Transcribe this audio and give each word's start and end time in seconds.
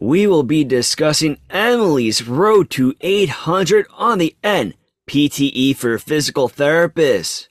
we 0.00 0.26
will 0.26 0.42
be 0.42 0.64
discussing 0.64 1.38
Emily's 1.50 2.26
road 2.26 2.70
to 2.70 2.94
800 3.00 3.86
on 3.92 4.18
the 4.18 4.36
NPTE 4.42 5.76
for 5.76 5.98
physical 5.98 6.48
therapists. 6.48 7.48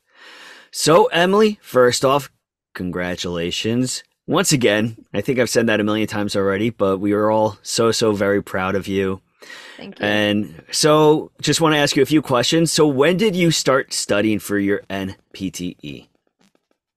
So, 0.72 1.06
Emily, 1.06 1.60
first 1.62 2.04
off, 2.04 2.30
congratulations. 2.74 4.04
Once 4.28 4.52
again, 4.52 4.98
I 5.14 5.22
think 5.22 5.40
I've 5.40 5.50
said 5.50 5.68
that 5.68 5.80
a 5.80 5.84
million 5.84 6.08
times 6.08 6.36
already, 6.36 6.70
but 6.70 6.98
we 6.98 7.14
are 7.14 7.30
all 7.30 7.58
so, 7.62 7.92
so 7.92 8.12
very 8.12 8.42
proud 8.42 8.76
of 8.76 8.88
you. 8.88 9.22
Thank 9.78 10.00
you. 10.00 10.06
And 10.06 10.64
so, 10.72 11.32
just 11.42 11.62
want 11.62 11.74
to 11.76 11.80
ask 11.80 11.96
you 11.96 12.04
a 12.04 12.08
few 12.08 12.22
questions. 12.22 12.72
So, 12.72 12.88
when 12.88 13.18
did 13.18 13.36
you 13.36 13.52
start 13.52 13.94
studying 13.94 14.40
for 14.40 14.58
your 14.58 14.82
NPTE? 14.90 16.08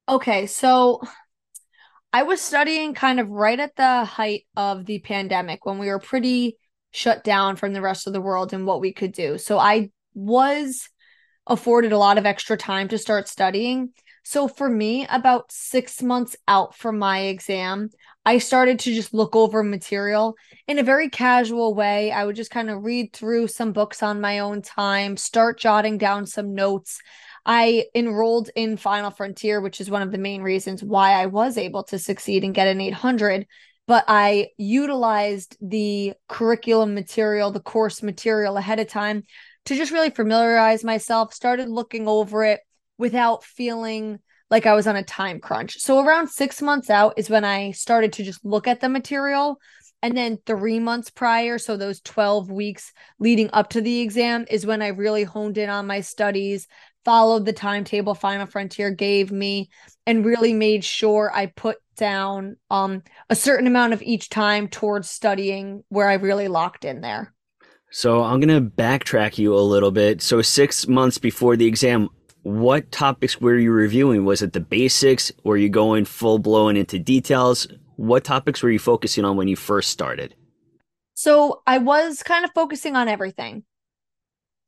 Okay, 0.09 0.47
so 0.47 1.03
I 2.13 2.23
was 2.23 2.41
studying 2.41 2.95
kind 2.95 3.21
of 3.21 3.29
right 3.29 3.59
at 3.61 3.77
the 3.77 4.05
height 4.05 4.47
of 4.57 4.87
the 4.87 4.99
pandemic 5.01 5.67
when 5.67 5.79
we 5.79 5.89
were 5.89 5.99
pretty 5.99 6.57
shut 6.91 7.23
down 7.23 7.57
from 7.57 7.73
the 7.75 7.83
rest 7.83 8.07
of 8.07 8.13
the 8.13 8.21
world 8.21 8.53
and 8.53 8.67
what 8.67 8.81
we 8.81 8.93
could 8.93 9.13
do. 9.13 9.37
So 9.37 9.59
I 9.59 9.91
was 10.15 10.89
afforded 11.47 11.93
a 11.93 11.99
lot 11.99 12.19
of 12.19 12.27
extra 12.27 12.57
time 12.57 12.89
to 12.89 12.99
start 12.99 13.29
studying. 13.29 13.91
So 14.25 14.49
for 14.49 14.69
me, 14.69 15.07
about 15.09 15.51
six 15.53 16.03
months 16.03 16.37
out 16.47 16.75
from 16.75 16.99
my 16.99 17.21
exam, 17.21 17.91
I 18.25 18.39
started 18.39 18.79
to 18.81 18.95
just 18.95 19.15
look 19.15 19.35
over 19.35 19.63
material 19.63 20.35
in 20.67 20.79
a 20.79 20.83
very 20.83 21.09
casual 21.09 21.75
way. 21.75 22.11
I 22.11 22.27
would 22.27 22.37
just 22.37 22.51
kind 22.51 22.69
of 22.69 22.85
read 22.85 23.13
through 23.13 23.49
some 23.49 23.73
books 23.73 24.03
on 24.03 24.21
my 24.21 24.41
own 24.41 24.61
time, 24.61 25.17
start 25.17 25.59
jotting 25.59 25.97
down 25.97 26.27
some 26.27 26.55
notes. 26.55 27.01
I 27.49 27.87
enrolled 27.95 28.51
in 28.55 28.77
Final 28.77 29.11
Frontier, 29.11 29.63
which 29.63 29.81
is 29.81 29.91
one 29.91 30.03
of 30.03 30.13
the 30.13 30.19
main 30.19 30.43
reasons 30.43 30.85
why 30.85 31.13
I 31.13 31.27
was 31.27 31.57
able 31.57 31.83
to 31.85 31.99
succeed 31.99 32.45
and 32.45 32.55
get 32.55 32.69
an 32.69 32.79
800. 32.79 33.47
But 33.87 34.05
I 34.07 34.49
utilized 34.59 35.57
the 35.63 36.13
curriculum 36.29 36.93
material, 36.93 37.51
the 37.51 37.59
course 37.59 38.03
material 38.03 38.59
ahead 38.59 38.81
of 38.81 38.89
time 38.89 39.25
to 39.65 39.75
just 39.75 39.93
really 39.93 40.11
familiarize 40.11 40.85
myself, 40.85 41.33
started 41.33 41.71
looking 41.71 42.07
over 42.07 42.45
it 42.45 42.61
without 42.99 43.45
feeling 43.45 44.19
like 44.51 44.67
I 44.67 44.75
was 44.75 44.87
on 44.87 44.97
a 44.97 45.03
time 45.03 45.41
crunch. 45.41 45.79
So 45.79 46.05
around 46.05 46.29
six 46.29 46.61
months 46.61 46.91
out 46.91 47.15
is 47.17 47.31
when 47.31 47.47
I 47.47 47.71
started 47.71 48.13
to 48.15 48.25
just 48.25 48.45
look 48.45 48.69
at 48.69 48.81
the 48.81 48.91
material. 48.91 49.59
And 50.01 50.17
then 50.17 50.39
three 50.47 50.79
months 50.79 51.11
prior, 51.11 51.59
so 51.59 51.77
those 51.77 52.01
12 52.03 52.51
weeks 52.51 52.93
leading 53.19 53.51
up 53.53 53.71
to 53.71 53.81
the 53.81 54.01
exam, 54.01 54.47
is 54.49 54.65
when 54.65 54.81
I 54.81 54.89
really 54.89 55.25
honed 55.25 55.59
in 55.59 55.69
on 55.69 55.89
my 55.89 56.03
studies, 56.03 56.69
followed 57.09 57.47
the 57.47 57.55
timetable 57.55 58.15
Final 58.15 58.47
Frontier 58.47 58.91
gave 58.91 59.33
me 59.33 59.71
and 60.07 60.27
really 60.27 60.53
made 60.53 60.85
sure 60.85 61.31
I 61.33 61.47
put 61.47 61.79
down 61.97 62.59
um, 62.71 63.03
a 63.31 63.35
certain 63.35 63.67
amount 63.67 63.95
of 63.95 64.03
each 64.03 64.29
time 64.29 64.69
towards 64.69 65.09
studying 65.09 65.85
where 65.89 66.11
I 66.11 66.15
really 66.15 66.49
locked 66.49 66.85
in 66.85 67.01
there. 67.01 67.33
So 67.91 68.23
I'm 68.23 68.41
going 68.41 68.63
to 68.63 68.71
backtrack 68.71 69.39
you 69.39 69.55
a 69.55 69.57
little 69.57 69.91
bit. 69.91 70.21
So, 70.21 70.43
six 70.43 70.87
months 70.87 71.17
before 71.17 71.57
the 71.57 71.65
exam, 71.65 72.11
what 72.43 72.93
topics 72.93 73.41
were 73.41 73.57
you 73.57 73.73
reviewing? 73.73 74.27
Was 74.27 74.43
it 74.43 74.53
the 74.53 74.61
basics? 74.61 75.33
Were 75.45 75.57
you 75.57 75.71
going 75.71 76.05
full 76.05 76.39
blown 76.39 76.77
into 76.77 76.99
details? 76.99 77.67
What 77.97 78.23
topics 78.23 78.63
were 78.63 78.71
you 78.71 78.79
focusing 78.79 79.25
on 79.25 79.39
when 79.39 79.49
you 79.49 79.57
first 79.57 79.89
started? 79.89 80.35
So, 81.15 81.63
I 81.67 81.79
was 81.79 82.23
kind 82.23 82.45
of 82.45 82.51
focusing 82.55 82.97
on 82.97 83.09
everything 83.09 83.65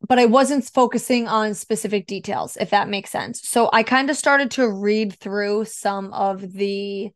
but 0.06 0.18
I 0.18 0.26
wasn't 0.26 0.64
focusing 0.64 1.28
on 1.28 1.54
specific 1.54 2.06
details, 2.06 2.56
if 2.60 2.70
that 2.70 2.88
makes 2.88 3.10
sense. 3.10 3.46
So 3.46 3.68
I 3.72 3.82
kind 3.82 4.10
of 4.10 4.16
started 4.16 4.50
to 4.52 4.68
read 4.68 5.14
through 5.14 5.66
some 5.66 6.12
of 6.12 6.52
the 6.52 7.10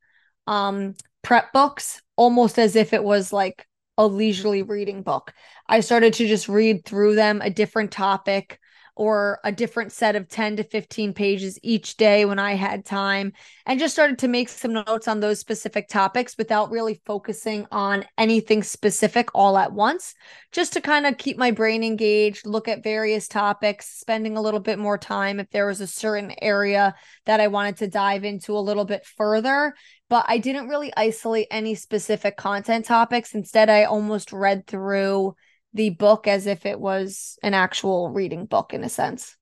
um, 0.46 0.94
prep 1.22 1.52
books 1.52 2.02
almost 2.16 2.58
as 2.58 2.76
if 2.76 2.92
it 2.92 3.02
was 3.02 3.32
like 3.32 3.66
a 3.96 4.06
leisurely 4.06 4.62
reading 4.62 5.02
book. 5.02 5.32
I 5.68 5.80
started 5.80 6.14
to 6.14 6.28
just 6.28 6.48
read 6.48 6.84
through 6.84 7.14
them, 7.14 7.40
a 7.42 7.50
different 7.50 7.90
topic, 7.90 8.60
or 8.96 9.40
a 9.42 9.50
different 9.50 9.92
set 9.92 10.14
of 10.14 10.28
10 10.28 10.56
to 10.56 10.64
15 10.64 11.12
pages 11.14 11.58
each 11.62 11.96
day 11.96 12.24
when 12.24 12.38
I 12.38 12.54
had 12.54 12.84
time 12.84 13.32
and 13.66 13.80
just 13.80 13.94
started 13.94 14.18
to 14.20 14.28
make 14.28 14.48
some 14.48 14.72
notes 14.72 15.08
on 15.08 15.20
those 15.20 15.40
specific 15.40 15.88
topics 15.88 16.36
without 16.38 16.70
really 16.70 17.00
focusing 17.04 17.66
on 17.72 18.04
anything 18.16 18.62
specific 18.62 19.28
all 19.34 19.58
at 19.58 19.72
once, 19.72 20.14
just 20.52 20.74
to 20.74 20.80
kind 20.80 21.06
of 21.06 21.18
keep 21.18 21.36
my 21.36 21.50
brain 21.50 21.82
engaged, 21.82 22.46
look 22.46 22.68
at 22.68 22.84
various 22.84 23.26
topics, 23.26 23.98
spending 23.98 24.36
a 24.36 24.42
little 24.42 24.60
bit 24.60 24.78
more 24.78 24.98
time 24.98 25.40
if 25.40 25.50
there 25.50 25.66
was 25.66 25.80
a 25.80 25.86
certain 25.86 26.32
area 26.40 26.94
that 27.26 27.40
I 27.40 27.48
wanted 27.48 27.78
to 27.78 27.88
dive 27.88 28.24
into 28.24 28.56
a 28.56 28.60
little 28.60 28.84
bit 28.84 29.04
further. 29.04 29.74
But 30.08 30.26
I 30.28 30.38
didn't 30.38 30.68
really 30.68 30.92
isolate 30.96 31.48
any 31.50 31.74
specific 31.74 32.36
content 32.36 32.84
topics. 32.84 33.34
Instead, 33.34 33.70
I 33.70 33.84
almost 33.84 34.32
read 34.32 34.66
through 34.66 35.34
the 35.74 35.90
book 35.90 36.26
as 36.26 36.46
if 36.46 36.64
it 36.64 36.80
was 36.80 37.38
an 37.42 37.52
actual 37.52 38.08
reading 38.10 38.46
book 38.46 38.72
in 38.72 38.84
a 38.84 38.88
sense. 38.88 39.36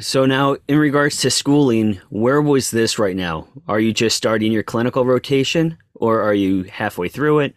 So 0.00 0.26
now 0.26 0.56
in 0.66 0.78
regards 0.78 1.18
to 1.18 1.30
schooling, 1.30 2.00
where 2.08 2.42
was 2.42 2.70
this 2.70 2.98
right 2.98 3.14
now? 3.14 3.46
Are 3.68 3.78
you 3.78 3.92
just 3.92 4.16
starting 4.16 4.50
your 4.50 4.62
clinical 4.62 5.04
rotation 5.04 5.78
or 5.94 6.22
are 6.22 6.34
you 6.34 6.64
halfway 6.64 7.08
through 7.08 7.40
it? 7.40 7.54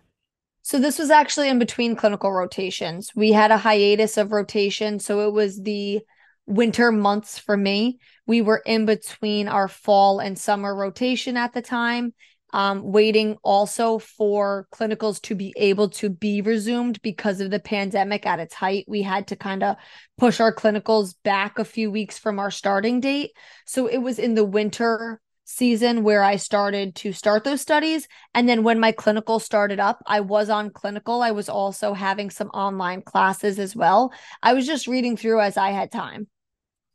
So 0.62 0.80
this 0.80 1.00
was 1.00 1.10
actually 1.10 1.48
in 1.50 1.60
between 1.60 1.96
clinical 1.96 2.32
rotations. 2.32 3.12
We 3.16 3.32
had 3.32 3.52
a 3.52 3.58
hiatus 3.58 4.18
of 4.18 4.34
rotation, 4.34 5.00
so 5.00 5.26
it 5.26 5.32
was 5.32 5.62
the 5.62 6.02
winter 6.46 6.92
months 6.92 7.40
for 7.40 7.56
me. 7.56 8.00
We 8.26 8.42
were 8.42 8.62
in 8.66 8.86
between 8.86 9.48
our 9.48 9.70
fall 9.70 10.20
and 10.20 10.38
summer 10.38 10.76
rotation 10.76 11.38
at 11.38 11.54
the 11.54 11.62
time 11.62 12.14
um, 12.58 12.82
waiting 12.82 13.38
also 13.44 14.00
for 14.00 14.68
clinicals 14.74 15.22
to 15.22 15.36
be 15.36 15.54
able 15.58 15.90
to 15.90 16.10
be 16.10 16.42
resumed 16.42 17.00
because 17.04 17.40
of 17.40 17.52
the 17.52 17.60
pandemic 17.60 18.26
at 18.26 18.40
its 18.40 18.56
height. 18.56 18.86
We 18.88 19.04
had 19.04 19.28
to 19.28 19.36
kind 19.36 19.62
of 19.62 19.76
push 20.18 20.40
our 20.40 20.52
clinicals 20.52 21.14
back 21.24 21.60
a 21.60 21.64
few 21.64 21.92
weeks 21.92 22.18
from 22.18 22.40
our 22.40 22.50
starting 22.50 23.00
date. 23.00 23.30
So 23.68 23.86
it 23.86 24.00
was 24.00 24.18
in 24.18 24.34
the 24.34 24.44
winter 24.44 25.22
season 25.46 26.02
where 26.02 26.24
I 26.24 26.38
started 26.38 26.96
to 26.96 27.14
start 27.14 27.44
those 27.44 27.62
studies. 27.62 28.08
And 28.34 28.50
then 28.50 28.64
when 28.64 28.80
my 28.80 28.92
clinical 28.92 29.38
started 29.38 29.80
up, 29.80 30.02
I 30.08 30.22
was 30.22 30.50
on 30.50 30.72
clinical. 30.72 31.22
I 31.22 31.32
was 31.32 31.50
also 31.50 31.94
having 31.94 32.32
some 32.32 32.48
online 32.50 33.04
classes 33.04 33.60
as 33.60 33.76
well. 33.76 34.12
I 34.42 34.56
was 34.56 34.66
just 34.66 34.88
reading 34.88 35.16
through 35.16 35.42
as 35.42 35.58
I 35.58 35.70
had 35.70 35.92
time 35.92 36.28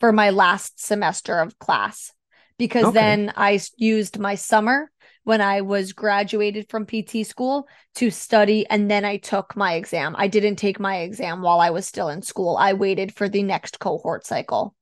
for 0.01 0.11
my 0.11 0.31
last 0.31 0.85
semester 0.85 1.39
of 1.39 1.57
class 1.61 2.13
because 2.59 2.87
okay. 2.87 2.95
then 2.95 3.33
I 3.37 3.61
used 3.77 4.19
my 4.19 4.35
summer 4.35 4.91
when 5.25 5.41
I 5.41 5.61
was 5.61 5.93
graduated 5.93 6.69
from 6.69 6.87
PT 6.87 7.25
school 7.27 7.69
to 7.97 8.11
study 8.11 8.67
and 8.69 8.91
then 8.91 9.05
I 9.05 9.19
took 9.19 9.57
my 9.57 9.75
exam. 9.75 10.15
I 10.19 10.27
didn't 10.27 10.57
take 10.57 10.81
my 10.81 10.99
exam 10.99 11.43
while 11.43 11.61
I 11.61 11.71
was 11.71 11.87
still 11.87 12.09
in 12.09 12.23
school. 12.23 12.57
I 12.57 12.73
waited 12.73 13.15
for 13.15 13.29
the 13.29 13.43
next 13.43 13.79
cohort 13.79 14.27
cycle. 14.27 14.75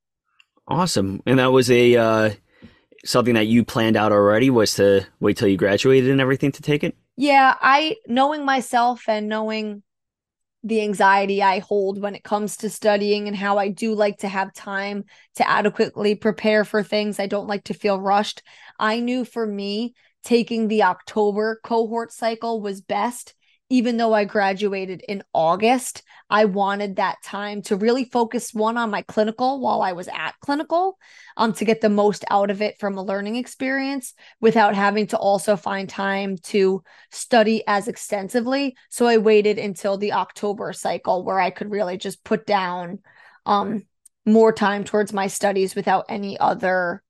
Awesome. 0.66 1.22
And 1.26 1.38
that 1.38 1.52
was 1.52 1.70
a 1.70 1.96
uh 1.96 2.30
something 3.04 3.34
that 3.34 3.46
you 3.46 3.64
planned 3.64 3.96
out 3.96 4.12
already 4.12 4.50
was 4.50 4.74
to 4.74 5.06
wait 5.20 5.36
till 5.36 5.48
you 5.48 5.56
graduated 5.56 6.10
and 6.10 6.20
everything 6.20 6.52
to 6.52 6.62
take 6.62 6.84
it? 6.84 6.96
Yeah, 7.16 7.54
I 7.60 7.96
knowing 8.06 8.44
myself 8.44 9.04
and 9.08 9.28
knowing 9.28 9.82
the 10.62 10.82
anxiety 10.82 11.42
I 11.42 11.60
hold 11.60 12.00
when 12.00 12.14
it 12.14 12.22
comes 12.22 12.58
to 12.58 12.70
studying 12.70 13.28
and 13.28 13.36
how 13.36 13.56
I 13.56 13.68
do 13.68 13.94
like 13.94 14.18
to 14.18 14.28
have 14.28 14.52
time 14.52 15.04
to 15.36 15.48
adequately 15.48 16.14
prepare 16.14 16.64
for 16.64 16.82
things. 16.82 17.18
I 17.18 17.26
don't 17.26 17.46
like 17.46 17.64
to 17.64 17.74
feel 17.74 17.98
rushed. 17.98 18.42
I 18.78 19.00
knew 19.00 19.24
for 19.24 19.46
me 19.46 19.94
taking 20.24 20.68
the 20.68 20.82
October 20.82 21.60
cohort 21.64 22.12
cycle 22.12 22.60
was 22.60 22.80
best. 22.80 23.34
Even 23.72 23.98
though 23.98 24.12
I 24.12 24.24
graduated 24.24 25.00
in 25.06 25.22
August, 25.32 26.02
I 26.28 26.46
wanted 26.46 26.96
that 26.96 27.22
time 27.22 27.62
to 27.62 27.76
really 27.76 28.04
focus 28.04 28.52
one 28.52 28.76
on 28.76 28.90
my 28.90 29.02
clinical 29.02 29.60
while 29.60 29.80
I 29.80 29.92
was 29.92 30.08
at 30.08 30.34
clinical, 30.40 30.98
um, 31.36 31.52
to 31.52 31.64
get 31.64 31.80
the 31.80 31.88
most 31.88 32.24
out 32.30 32.50
of 32.50 32.62
it 32.62 32.80
from 32.80 32.98
a 32.98 33.02
learning 33.02 33.36
experience 33.36 34.12
without 34.40 34.74
having 34.74 35.06
to 35.08 35.18
also 35.18 35.54
find 35.54 35.88
time 35.88 36.36
to 36.46 36.82
study 37.12 37.62
as 37.68 37.86
extensively. 37.86 38.74
So 38.88 39.06
I 39.06 39.18
waited 39.18 39.56
until 39.56 39.96
the 39.96 40.14
October 40.14 40.72
cycle 40.72 41.24
where 41.24 41.38
I 41.38 41.50
could 41.50 41.70
really 41.70 41.96
just 41.96 42.24
put 42.24 42.46
down 42.46 42.98
um 43.46 43.84
more 44.26 44.52
time 44.52 44.84
towards 44.84 45.12
my 45.12 45.28
studies 45.28 45.74
without 45.74 46.06
any 46.08 46.38
other 46.38 47.02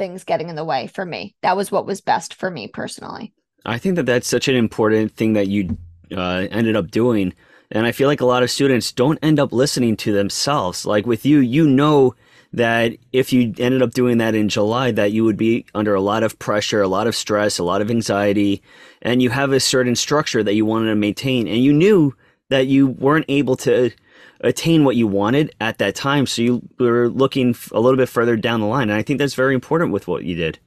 things 0.00 0.24
getting 0.24 0.48
in 0.48 0.56
the 0.56 0.64
way 0.64 0.86
for 0.86 1.04
me. 1.04 1.36
That 1.42 1.58
was 1.58 1.70
what 1.70 1.84
was 1.84 2.00
best 2.00 2.32
for 2.32 2.50
me 2.50 2.68
personally. 2.68 3.34
I 3.66 3.76
think 3.76 3.96
that 3.96 4.06
that's 4.06 4.26
such 4.26 4.48
an 4.48 4.56
important 4.56 5.12
thing 5.12 5.34
that 5.34 5.48
you 5.48 5.76
uh, 6.10 6.46
ended 6.50 6.74
up 6.74 6.90
doing. 6.90 7.34
And 7.70 7.86
I 7.86 7.92
feel 7.92 8.08
like 8.08 8.22
a 8.22 8.26
lot 8.26 8.42
of 8.42 8.50
students 8.50 8.92
don't 8.92 9.18
end 9.20 9.38
up 9.38 9.52
listening 9.52 9.98
to 9.98 10.12
themselves. 10.12 10.86
Like 10.86 11.04
with 11.04 11.26
you, 11.26 11.40
you 11.40 11.68
know 11.68 12.14
that 12.54 12.96
if 13.12 13.30
you 13.30 13.52
ended 13.58 13.82
up 13.82 13.90
doing 13.90 14.16
that 14.18 14.34
in 14.34 14.48
July, 14.48 14.90
that 14.92 15.12
you 15.12 15.22
would 15.22 15.36
be 15.36 15.66
under 15.74 15.94
a 15.94 16.00
lot 16.00 16.22
of 16.22 16.38
pressure, 16.38 16.80
a 16.80 16.88
lot 16.88 17.06
of 17.06 17.14
stress, 17.14 17.58
a 17.58 17.62
lot 17.64 17.82
of 17.82 17.90
anxiety, 17.90 18.62
and 19.02 19.20
you 19.20 19.28
have 19.28 19.52
a 19.52 19.60
certain 19.60 19.94
structure 19.94 20.42
that 20.42 20.54
you 20.54 20.64
wanted 20.64 20.88
to 20.88 20.96
maintain. 20.96 21.46
And 21.46 21.62
you 21.62 21.74
knew 21.74 22.16
that 22.48 22.68
you 22.68 22.88
weren't 22.88 23.26
able 23.28 23.56
to 23.58 23.90
attain 24.40 24.84
what 24.84 24.96
you 24.96 25.06
wanted 25.06 25.54
at 25.60 25.78
that 25.78 25.94
time. 25.94 26.26
So 26.26 26.42
you 26.42 26.68
were 26.78 27.08
looking 27.08 27.54
a 27.72 27.80
little 27.80 27.96
bit 27.96 28.08
further 28.08 28.36
down 28.36 28.60
the 28.60 28.66
line. 28.66 28.90
And 28.90 28.98
I 28.98 29.02
think 29.02 29.18
that's 29.18 29.34
very 29.34 29.54
important 29.54 29.92
with 29.92 30.08
what 30.08 30.24
you 30.24 30.34
did. 30.34 30.58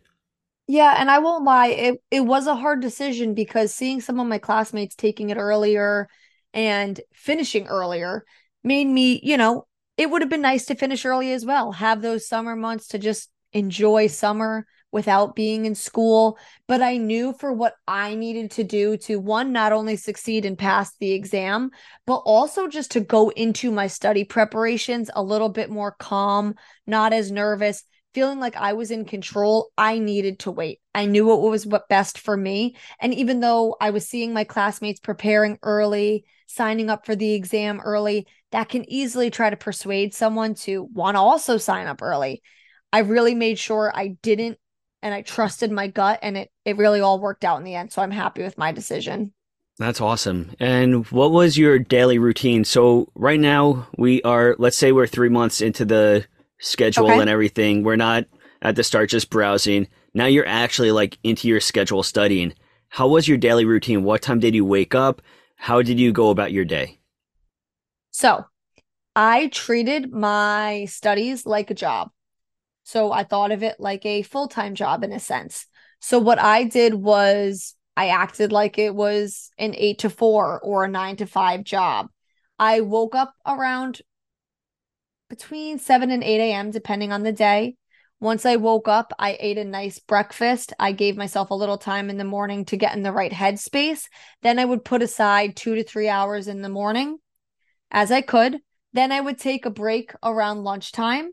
Yeah, 0.67 0.95
and 0.97 1.11
I 1.11 1.19
won't 1.19 1.43
lie, 1.43 1.67
it 1.67 2.01
it 2.09 2.21
was 2.21 2.47
a 2.47 2.55
hard 2.55 2.79
decision 2.79 3.33
because 3.33 3.73
seeing 3.73 3.99
some 3.99 4.19
of 4.19 4.27
my 4.27 4.37
classmates 4.37 4.95
taking 4.95 5.29
it 5.29 5.37
earlier 5.37 6.07
and 6.53 6.99
finishing 7.13 7.67
earlier 7.67 8.23
made 8.63 8.85
me, 8.85 9.19
you 9.23 9.35
know, 9.35 9.67
it 9.97 10.09
would 10.09 10.21
have 10.21 10.29
been 10.29 10.41
nice 10.41 10.65
to 10.67 10.75
finish 10.75 11.05
early 11.05 11.33
as 11.33 11.45
well. 11.45 11.73
Have 11.73 12.01
those 12.01 12.27
summer 12.27 12.55
months 12.55 12.87
to 12.89 12.97
just 12.97 13.29
enjoy 13.51 14.07
summer 14.07 14.65
without 14.93 15.35
being 15.35 15.65
in 15.65 15.75
school. 15.75 16.37
But 16.67 16.81
I 16.81 16.95
knew 16.97 17.33
for 17.33 17.51
what 17.51 17.73
I 17.87 18.15
needed 18.15 18.51
to 18.51 18.63
do 18.63 18.95
to 18.97 19.19
one, 19.19 19.51
not 19.51 19.73
only 19.73 19.97
succeed 19.97 20.45
and 20.45 20.57
pass 20.57 20.95
the 20.97 21.11
exam, 21.11 21.71
but 22.05 22.17
also 22.17 22.67
just 22.67 22.91
to 22.91 23.01
go 23.01 23.29
into 23.29 23.71
my 23.71 23.87
study 23.87 24.23
preparations 24.23 25.09
a 25.13 25.23
little 25.23 25.49
bit 25.49 25.69
more 25.69 25.91
calm, 25.91 26.55
not 26.87 27.11
as 27.11 27.31
nervous, 27.31 27.83
feeling 28.13 28.39
like 28.39 28.55
I 28.55 28.73
was 28.73 28.91
in 28.91 29.05
control, 29.05 29.71
I 29.77 29.97
needed 29.97 30.39
to 30.39 30.51
wait. 30.51 30.79
I 30.93 31.07
knew 31.07 31.25
what 31.25 31.41
was 31.41 31.65
what 31.65 31.89
best 31.89 32.19
for 32.19 32.37
me. 32.37 32.75
And 32.99 33.13
even 33.13 33.39
though 33.39 33.75
I 33.81 33.89
was 33.89 34.07
seeing 34.07 34.33
my 34.33 34.43
classmates 34.43 34.99
preparing 34.99 35.57
early, 35.63 36.25
signing 36.45 36.91
up 36.91 37.05
for 37.05 37.15
the 37.15 37.33
exam 37.33 37.81
early, 37.81 38.27
that 38.51 38.69
can 38.69 38.87
easily 38.87 39.31
try 39.31 39.49
to 39.49 39.57
persuade 39.57 40.13
someone 40.13 40.53
to 40.53 40.83
want 40.83 41.15
to 41.15 41.19
also 41.19 41.57
sign 41.57 41.87
up 41.87 42.03
early. 42.03 42.43
I 42.91 42.99
really 42.99 43.33
made 43.33 43.57
sure 43.57 43.91
I 43.93 44.09
didn't 44.21 44.59
and 45.03 45.13
I 45.13 45.21
trusted 45.21 45.71
my 45.71 45.87
gut 45.87 46.17
and 46.23 46.37
it 46.37 46.51
it 46.65 46.77
really 46.77 47.01
all 47.01 47.19
worked 47.19 47.43
out 47.43 47.57
in 47.57 47.63
the 47.63 47.75
end. 47.75 47.91
So 47.91 48.01
I'm 48.01 48.11
happy 48.11 48.41
with 48.41 48.57
my 48.57 48.71
decision. 48.71 49.33
That's 49.77 50.01
awesome. 50.01 50.51
And 50.59 51.05
what 51.07 51.31
was 51.31 51.57
your 51.57 51.77
daily 51.77 52.17
routine? 52.17 52.63
So 52.63 53.09
right 53.13 53.39
now 53.39 53.87
we 53.97 54.21
are 54.23 54.55
let's 54.57 54.77
say 54.77 54.91
we're 54.91 55.05
3 55.05 55.29
months 55.29 55.61
into 55.61 55.85
the 55.85 56.25
schedule 56.59 57.05
okay. 57.05 57.19
and 57.19 57.29
everything. 57.29 57.83
We're 57.83 57.97
not 57.97 58.25
at 58.61 58.75
the 58.75 58.83
start 58.83 59.09
just 59.09 59.29
browsing. 59.29 59.87
Now 60.13 60.25
you're 60.25 60.47
actually 60.47 60.91
like 60.91 61.19
into 61.23 61.47
your 61.47 61.59
schedule 61.59 62.01
studying. 62.01 62.53
How 62.87 63.07
was 63.07 63.27
your 63.27 63.37
daily 63.37 63.65
routine? 63.65 64.03
What 64.03 64.21
time 64.21 64.39
did 64.39 64.55
you 64.55 64.63
wake 64.63 64.95
up? 64.95 65.21
How 65.57 65.81
did 65.81 65.99
you 65.99 66.11
go 66.11 66.29
about 66.29 66.51
your 66.51 66.65
day? 66.65 66.99
So, 68.11 68.45
I 69.15 69.47
treated 69.47 70.11
my 70.11 70.85
studies 70.85 71.45
like 71.45 71.71
a 71.71 71.73
job. 71.73 72.11
So, 72.83 73.11
I 73.11 73.23
thought 73.23 73.51
of 73.51 73.63
it 73.63 73.79
like 73.79 74.05
a 74.05 74.21
full 74.23 74.47
time 74.47 74.75
job 74.75 75.03
in 75.03 75.11
a 75.11 75.19
sense. 75.19 75.67
So, 75.99 76.19
what 76.19 76.39
I 76.39 76.63
did 76.63 76.93
was 76.93 77.75
I 77.95 78.09
acted 78.09 78.51
like 78.51 78.77
it 78.77 78.95
was 78.95 79.51
an 79.57 79.73
eight 79.75 79.99
to 79.99 80.09
four 80.09 80.59
or 80.61 80.83
a 80.83 80.89
nine 80.89 81.15
to 81.17 81.25
five 81.25 81.63
job. 81.63 82.07
I 82.59 82.81
woke 82.81 83.15
up 83.15 83.33
around 83.45 84.01
between 85.29 85.79
7 85.79 86.11
and 86.11 86.23
8 86.23 86.39
a.m., 86.39 86.71
depending 86.71 87.11
on 87.11 87.23
the 87.23 87.31
day. 87.31 87.75
Once 88.19 88.45
I 88.45 88.55
woke 88.55 88.87
up, 88.87 89.11
I 89.19 89.35
ate 89.39 89.57
a 89.57 89.65
nice 89.65 89.99
breakfast. 89.99 90.73
I 90.79 90.91
gave 90.91 91.17
myself 91.17 91.49
a 91.49 91.55
little 91.55 91.77
time 91.77 92.09
in 92.09 92.17
the 92.17 92.23
morning 92.23 92.65
to 92.65 92.77
get 92.77 92.95
in 92.95 93.03
the 93.03 93.11
right 93.11 93.31
headspace. 93.31 94.03
Then 94.43 94.59
I 94.59 94.65
would 94.65 94.85
put 94.85 95.01
aside 95.01 95.55
two 95.55 95.75
to 95.75 95.83
three 95.83 96.07
hours 96.07 96.47
in 96.47 96.61
the 96.61 96.69
morning 96.69 97.17
as 97.91 98.11
I 98.11 98.21
could. 98.21 98.59
Then 98.93 99.11
I 99.11 99.19
would 99.19 99.39
take 99.39 99.65
a 99.65 99.71
break 99.71 100.13
around 100.23 100.63
lunchtime 100.63 101.31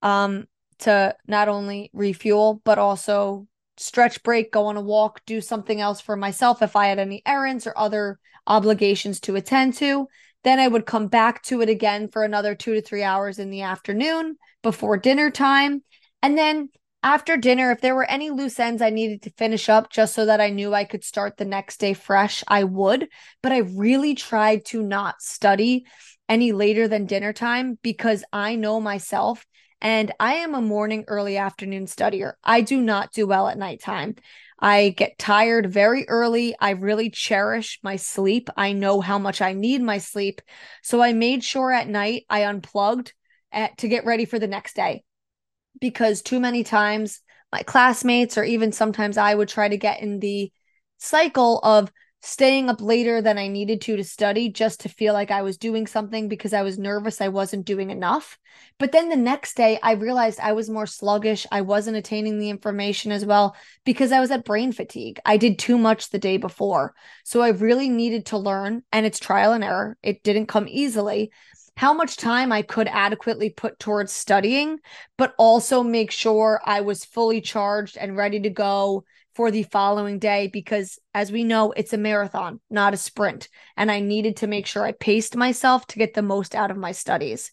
um, 0.00 0.46
to 0.80 1.14
not 1.26 1.48
only 1.48 1.90
refuel, 1.92 2.60
but 2.64 2.78
also 2.78 3.46
stretch 3.76 4.22
break, 4.22 4.52
go 4.52 4.66
on 4.66 4.76
a 4.76 4.80
walk, 4.80 5.20
do 5.26 5.40
something 5.40 5.80
else 5.80 6.00
for 6.00 6.16
myself 6.16 6.62
if 6.62 6.76
I 6.76 6.86
had 6.86 6.98
any 6.98 7.22
errands 7.26 7.66
or 7.66 7.76
other 7.76 8.18
obligations 8.46 9.20
to 9.20 9.36
attend 9.36 9.74
to. 9.74 10.08
Then 10.44 10.60
I 10.60 10.68
would 10.68 10.86
come 10.86 11.08
back 11.08 11.42
to 11.44 11.62
it 11.62 11.68
again 11.68 12.08
for 12.08 12.22
another 12.22 12.54
two 12.54 12.74
to 12.74 12.82
three 12.82 13.02
hours 13.02 13.38
in 13.38 13.50
the 13.50 13.62
afternoon 13.62 14.36
before 14.62 14.96
dinner 14.98 15.30
time. 15.30 15.82
And 16.22 16.36
then 16.36 16.68
after 17.02 17.36
dinner, 17.36 17.70
if 17.70 17.80
there 17.80 17.94
were 17.94 18.08
any 18.08 18.30
loose 18.30 18.58
ends 18.60 18.80
I 18.80 18.90
needed 18.90 19.22
to 19.22 19.32
finish 19.36 19.68
up 19.68 19.90
just 19.90 20.14
so 20.14 20.26
that 20.26 20.40
I 20.40 20.50
knew 20.50 20.72
I 20.72 20.84
could 20.84 21.04
start 21.04 21.36
the 21.36 21.44
next 21.44 21.78
day 21.78 21.94
fresh, 21.94 22.44
I 22.46 22.64
would. 22.64 23.08
But 23.42 23.52
I 23.52 23.58
really 23.58 24.14
tried 24.14 24.64
to 24.66 24.82
not 24.82 25.20
study 25.20 25.86
any 26.28 26.52
later 26.52 26.88
than 26.88 27.06
dinner 27.06 27.32
time 27.32 27.78
because 27.82 28.24
I 28.32 28.56
know 28.56 28.80
myself 28.80 29.44
and 29.84 30.12
I 30.18 30.36
am 30.36 30.54
a 30.54 30.62
morning, 30.62 31.04
early 31.08 31.36
afternoon 31.36 31.84
studier. 31.84 32.32
I 32.42 32.62
do 32.62 32.80
not 32.80 33.12
do 33.12 33.26
well 33.26 33.48
at 33.48 33.58
nighttime. 33.58 34.16
I 34.58 34.94
get 34.96 35.18
tired 35.18 35.70
very 35.70 36.08
early. 36.08 36.56
I 36.58 36.70
really 36.70 37.10
cherish 37.10 37.80
my 37.82 37.96
sleep. 37.96 38.48
I 38.56 38.72
know 38.72 39.02
how 39.02 39.18
much 39.18 39.42
I 39.42 39.52
need 39.52 39.82
my 39.82 39.98
sleep. 39.98 40.40
So 40.82 41.02
I 41.02 41.12
made 41.12 41.44
sure 41.44 41.70
at 41.70 41.86
night 41.86 42.24
I 42.30 42.44
unplugged 42.44 43.12
at, 43.52 43.76
to 43.78 43.88
get 43.88 44.06
ready 44.06 44.24
for 44.24 44.38
the 44.38 44.46
next 44.46 44.74
day 44.74 45.04
because 45.82 46.22
too 46.22 46.40
many 46.40 46.64
times 46.64 47.20
my 47.52 47.62
classmates 47.62 48.38
or 48.38 48.44
even 48.44 48.72
sometimes 48.72 49.18
I 49.18 49.34
would 49.34 49.50
try 49.50 49.68
to 49.68 49.76
get 49.76 50.00
in 50.00 50.18
the 50.18 50.50
cycle 50.96 51.58
of 51.62 51.92
staying 52.24 52.70
up 52.70 52.80
later 52.80 53.20
than 53.20 53.36
I 53.36 53.48
needed 53.48 53.82
to 53.82 53.96
to 53.96 54.02
study 54.04 54.48
just 54.48 54.80
to 54.80 54.88
feel 54.88 55.12
like 55.12 55.30
I 55.30 55.42
was 55.42 55.58
doing 55.58 55.86
something 55.86 56.26
because 56.26 56.54
I 56.54 56.62
was 56.62 56.78
nervous 56.78 57.20
I 57.20 57.28
wasn't 57.28 57.66
doing 57.66 57.90
enough. 57.90 58.38
But 58.78 58.92
then 58.92 59.10
the 59.10 59.16
next 59.16 59.56
day, 59.56 59.78
I 59.82 59.92
realized 59.92 60.40
I 60.40 60.52
was 60.52 60.70
more 60.70 60.86
sluggish. 60.86 61.46
I 61.52 61.60
wasn't 61.60 61.98
attaining 61.98 62.38
the 62.38 62.48
information 62.48 63.12
as 63.12 63.26
well 63.26 63.54
because 63.84 64.10
I 64.10 64.20
was 64.20 64.30
at 64.30 64.46
brain 64.46 64.72
fatigue. 64.72 65.20
I 65.26 65.36
did 65.36 65.58
too 65.58 65.76
much 65.76 66.08
the 66.08 66.18
day 66.18 66.38
before. 66.38 66.94
So 67.24 67.42
I 67.42 67.50
really 67.50 67.90
needed 67.90 68.26
to 68.26 68.38
learn, 68.38 68.84
and 68.90 69.04
it's 69.04 69.18
trial 69.18 69.52
and 69.52 69.62
error. 69.62 69.98
It 70.02 70.22
didn't 70.22 70.46
come 70.46 70.66
easily. 70.66 71.30
How 71.76 71.92
much 71.92 72.16
time 72.16 72.52
I 72.52 72.62
could 72.62 72.88
adequately 72.88 73.50
put 73.50 73.78
towards 73.78 74.12
studying, 74.12 74.78
but 75.18 75.34
also 75.36 75.82
make 75.82 76.10
sure 76.10 76.60
I 76.64 76.80
was 76.80 77.04
fully 77.04 77.42
charged 77.42 77.98
and 77.98 78.16
ready 78.16 78.40
to 78.40 78.50
go 78.50 79.04
for 79.34 79.50
the 79.50 79.62
following 79.64 80.18
day 80.18 80.48
because 80.52 80.98
as 81.12 81.32
we 81.32 81.44
know 81.44 81.72
it's 81.72 81.92
a 81.92 81.98
marathon 81.98 82.60
not 82.70 82.94
a 82.94 82.98
sprint 82.98 83.48
and 83.76 83.90
i 83.90 84.00
needed 84.00 84.36
to 84.36 84.46
make 84.46 84.66
sure 84.66 84.84
i 84.84 84.92
paced 84.92 85.36
myself 85.36 85.86
to 85.86 85.98
get 85.98 86.14
the 86.14 86.22
most 86.22 86.54
out 86.54 86.70
of 86.70 86.76
my 86.76 86.92
studies 86.92 87.52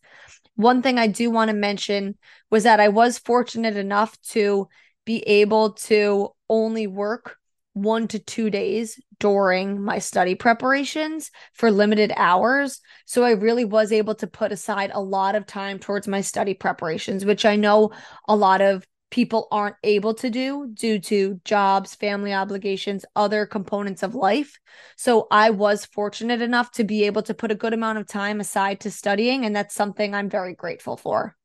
one 0.55 0.81
thing 0.81 0.97
i 0.97 1.07
do 1.07 1.29
want 1.31 1.49
to 1.49 1.55
mention 1.55 2.15
was 2.49 2.63
that 2.63 2.79
i 2.79 2.87
was 2.87 3.17
fortunate 3.17 3.77
enough 3.77 4.19
to 4.21 4.67
be 5.05 5.19
able 5.27 5.73
to 5.73 6.29
only 6.49 6.87
work 6.87 7.37
one 7.73 8.07
to 8.09 8.19
two 8.19 8.49
days 8.49 8.99
during 9.19 9.81
my 9.81 9.99
study 9.99 10.35
preparations 10.35 11.31
for 11.53 11.71
limited 11.71 12.11
hours. 12.15 12.81
So 13.05 13.23
I 13.23 13.31
really 13.31 13.65
was 13.65 13.91
able 13.91 14.15
to 14.15 14.27
put 14.27 14.51
aside 14.51 14.91
a 14.93 15.01
lot 15.01 15.35
of 15.35 15.45
time 15.45 15.79
towards 15.79 16.07
my 16.07 16.21
study 16.21 16.53
preparations, 16.53 17.23
which 17.23 17.45
I 17.45 17.55
know 17.55 17.91
a 18.27 18.35
lot 18.35 18.61
of 18.61 18.85
people 19.11 19.47
aren't 19.51 19.75
able 19.83 20.13
to 20.15 20.29
do 20.29 20.71
due 20.73 20.97
to 20.97 21.39
jobs, 21.45 21.93
family 21.93 22.33
obligations, 22.33 23.05
other 23.15 23.45
components 23.45 24.01
of 24.01 24.15
life. 24.15 24.59
So 24.95 25.27
I 25.29 25.51
was 25.51 25.85
fortunate 25.85 26.41
enough 26.41 26.71
to 26.71 26.83
be 26.83 27.03
able 27.03 27.21
to 27.23 27.33
put 27.33 27.51
a 27.51 27.55
good 27.55 27.73
amount 27.73 27.99
of 27.99 28.07
time 28.07 28.39
aside 28.39 28.79
to 28.79 28.91
studying, 28.91 29.45
and 29.45 29.55
that's 29.55 29.75
something 29.75 30.15
I'm 30.15 30.29
very 30.29 30.55
grateful 30.55 30.97
for. 30.97 31.35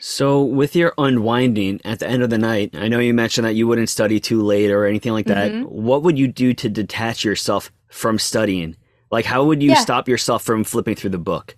So, 0.00 0.44
with 0.44 0.76
your 0.76 0.94
unwinding 0.96 1.80
at 1.84 1.98
the 1.98 2.08
end 2.08 2.22
of 2.22 2.30
the 2.30 2.38
night, 2.38 2.70
I 2.74 2.86
know 2.86 3.00
you 3.00 3.12
mentioned 3.12 3.44
that 3.44 3.56
you 3.56 3.66
wouldn't 3.66 3.88
study 3.88 4.20
too 4.20 4.42
late 4.42 4.70
or 4.70 4.84
anything 4.84 5.12
like 5.12 5.26
that. 5.26 5.50
Mm-hmm. 5.50 5.64
What 5.64 6.04
would 6.04 6.16
you 6.16 6.28
do 6.28 6.54
to 6.54 6.68
detach 6.68 7.24
yourself 7.24 7.72
from 7.88 8.16
studying? 8.16 8.76
Like, 9.10 9.24
how 9.24 9.44
would 9.44 9.60
you 9.60 9.70
yeah. 9.70 9.80
stop 9.80 10.06
yourself 10.06 10.44
from 10.44 10.62
flipping 10.62 10.94
through 10.94 11.10
the 11.10 11.18
book? 11.18 11.56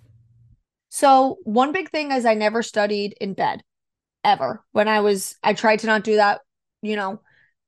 So, 0.89 1.37
one 1.43 1.71
big 1.71 1.91
thing 1.91 2.11
is 2.11 2.25
I 2.25 2.33
never 2.33 2.63
studied 2.63 3.15
in 3.21 3.35
bed 3.35 3.61
ever. 4.23 4.63
When 4.71 4.87
I 4.87 5.01
was, 5.01 5.35
I 5.43 5.53
tried 5.53 5.79
to 5.79 5.87
not 5.87 6.03
do 6.03 6.15
that, 6.15 6.41
you 6.81 6.95
know, 6.95 7.21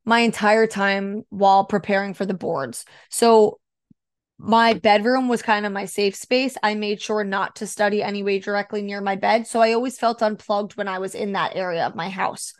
my 0.05 0.19
entire 0.19 0.67
time 0.67 1.23
while 1.29 1.65
preparing 1.65 2.13
for 2.13 2.25
the 2.25 2.33
boards. 2.33 2.85
So 3.09 3.59
my 4.37 4.73
bedroom 4.73 5.29
was 5.29 5.41
kind 5.41 5.65
of 5.65 5.71
my 5.71 5.85
safe 5.85 6.15
space. 6.15 6.57
I 6.61 6.75
made 6.75 7.01
sure 7.01 7.23
not 7.23 7.55
to 7.57 7.67
study 7.67 8.03
anyway 8.03 8.39
directly 8.39 8.81
near 8.81 8.99
my 8.99 9.15
bed. 9.15 9.47
So 9.47 9.61
I 9.61 9.73
always 9.73 9.97
felt 9.97 10.21
unplugged 10.21 10.75
when 10.75 10.87
I 10.87 10.99
was 10.99 11.15
in 11.15 11.33
that 11.33 11.55
area 11.55 11.85
of 11.85 11.95
my 11.95 12.09
house. 12.09 12.53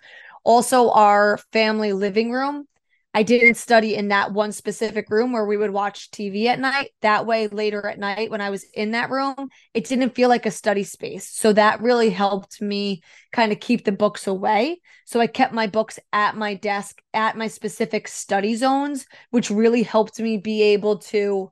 Also, 0.46 0.92
our 0.92 1.38
family 1.52 1.94
living 1.94 2.32
room 2.32 2.68
I 3.15 3.22
didn't 3.22 3.55
study 3.55 3.96
in 3.96 4.08
that 4.08 4.34
one 4.34 4.51
specific 4.51 5.10
room 5.12 5.32
where 5.34 5.46
we 5.46 5.55
would 5.55 5.70
watch 5.70 6.10
TV 6.10 6.48
at 6.48 6.60
night. 6.60 6.89
That 7.01 7.27
way, 7.27 7.48
later 7.48 7.86
at 7.86 8.00
night, 8.00 8.32
when 8.32 8.41
I 8.41 8.50
was 8.50 8.63
in 8.74 8.91
that 8.91 9.12
room, 9.12 9.50
it 9.75 9.86
didn't 9.86 10.15
feel 10.15 10.29
like 10.29 10.48
a 10.48 10.51
study 10.51 10.84
space. 10.84 11.29
So 11.29 11.53
that 11.53 11.82
really 11.82 12.10
helped 12.10 12.60
me 12.60 13.03
kind 13.32 13.51
of 13.51 13.60
keep 13.60 13.86
the 13.86 13.91
books 13.91 14.25
away. 14.25 14.82
So 15.05 15.20
I 15.20 15.27
kept 15.27 15.53
my 15.53 15.67
books 15.67 16.00
at 16.12 16.36
my 16.36 16.55
desk 16.55 17.01
at 17.13 17.38
my 17.38 17.48
specific 17.48 18.08
study 18.08 18.55
zones, 18.55 19.05
which 19.29 19.51
really 19.51 19.84
helped 19.84 20.20
me 20.20 20.38
be 20.38 20.63
able 20.63 20.98
to 20.98 21.51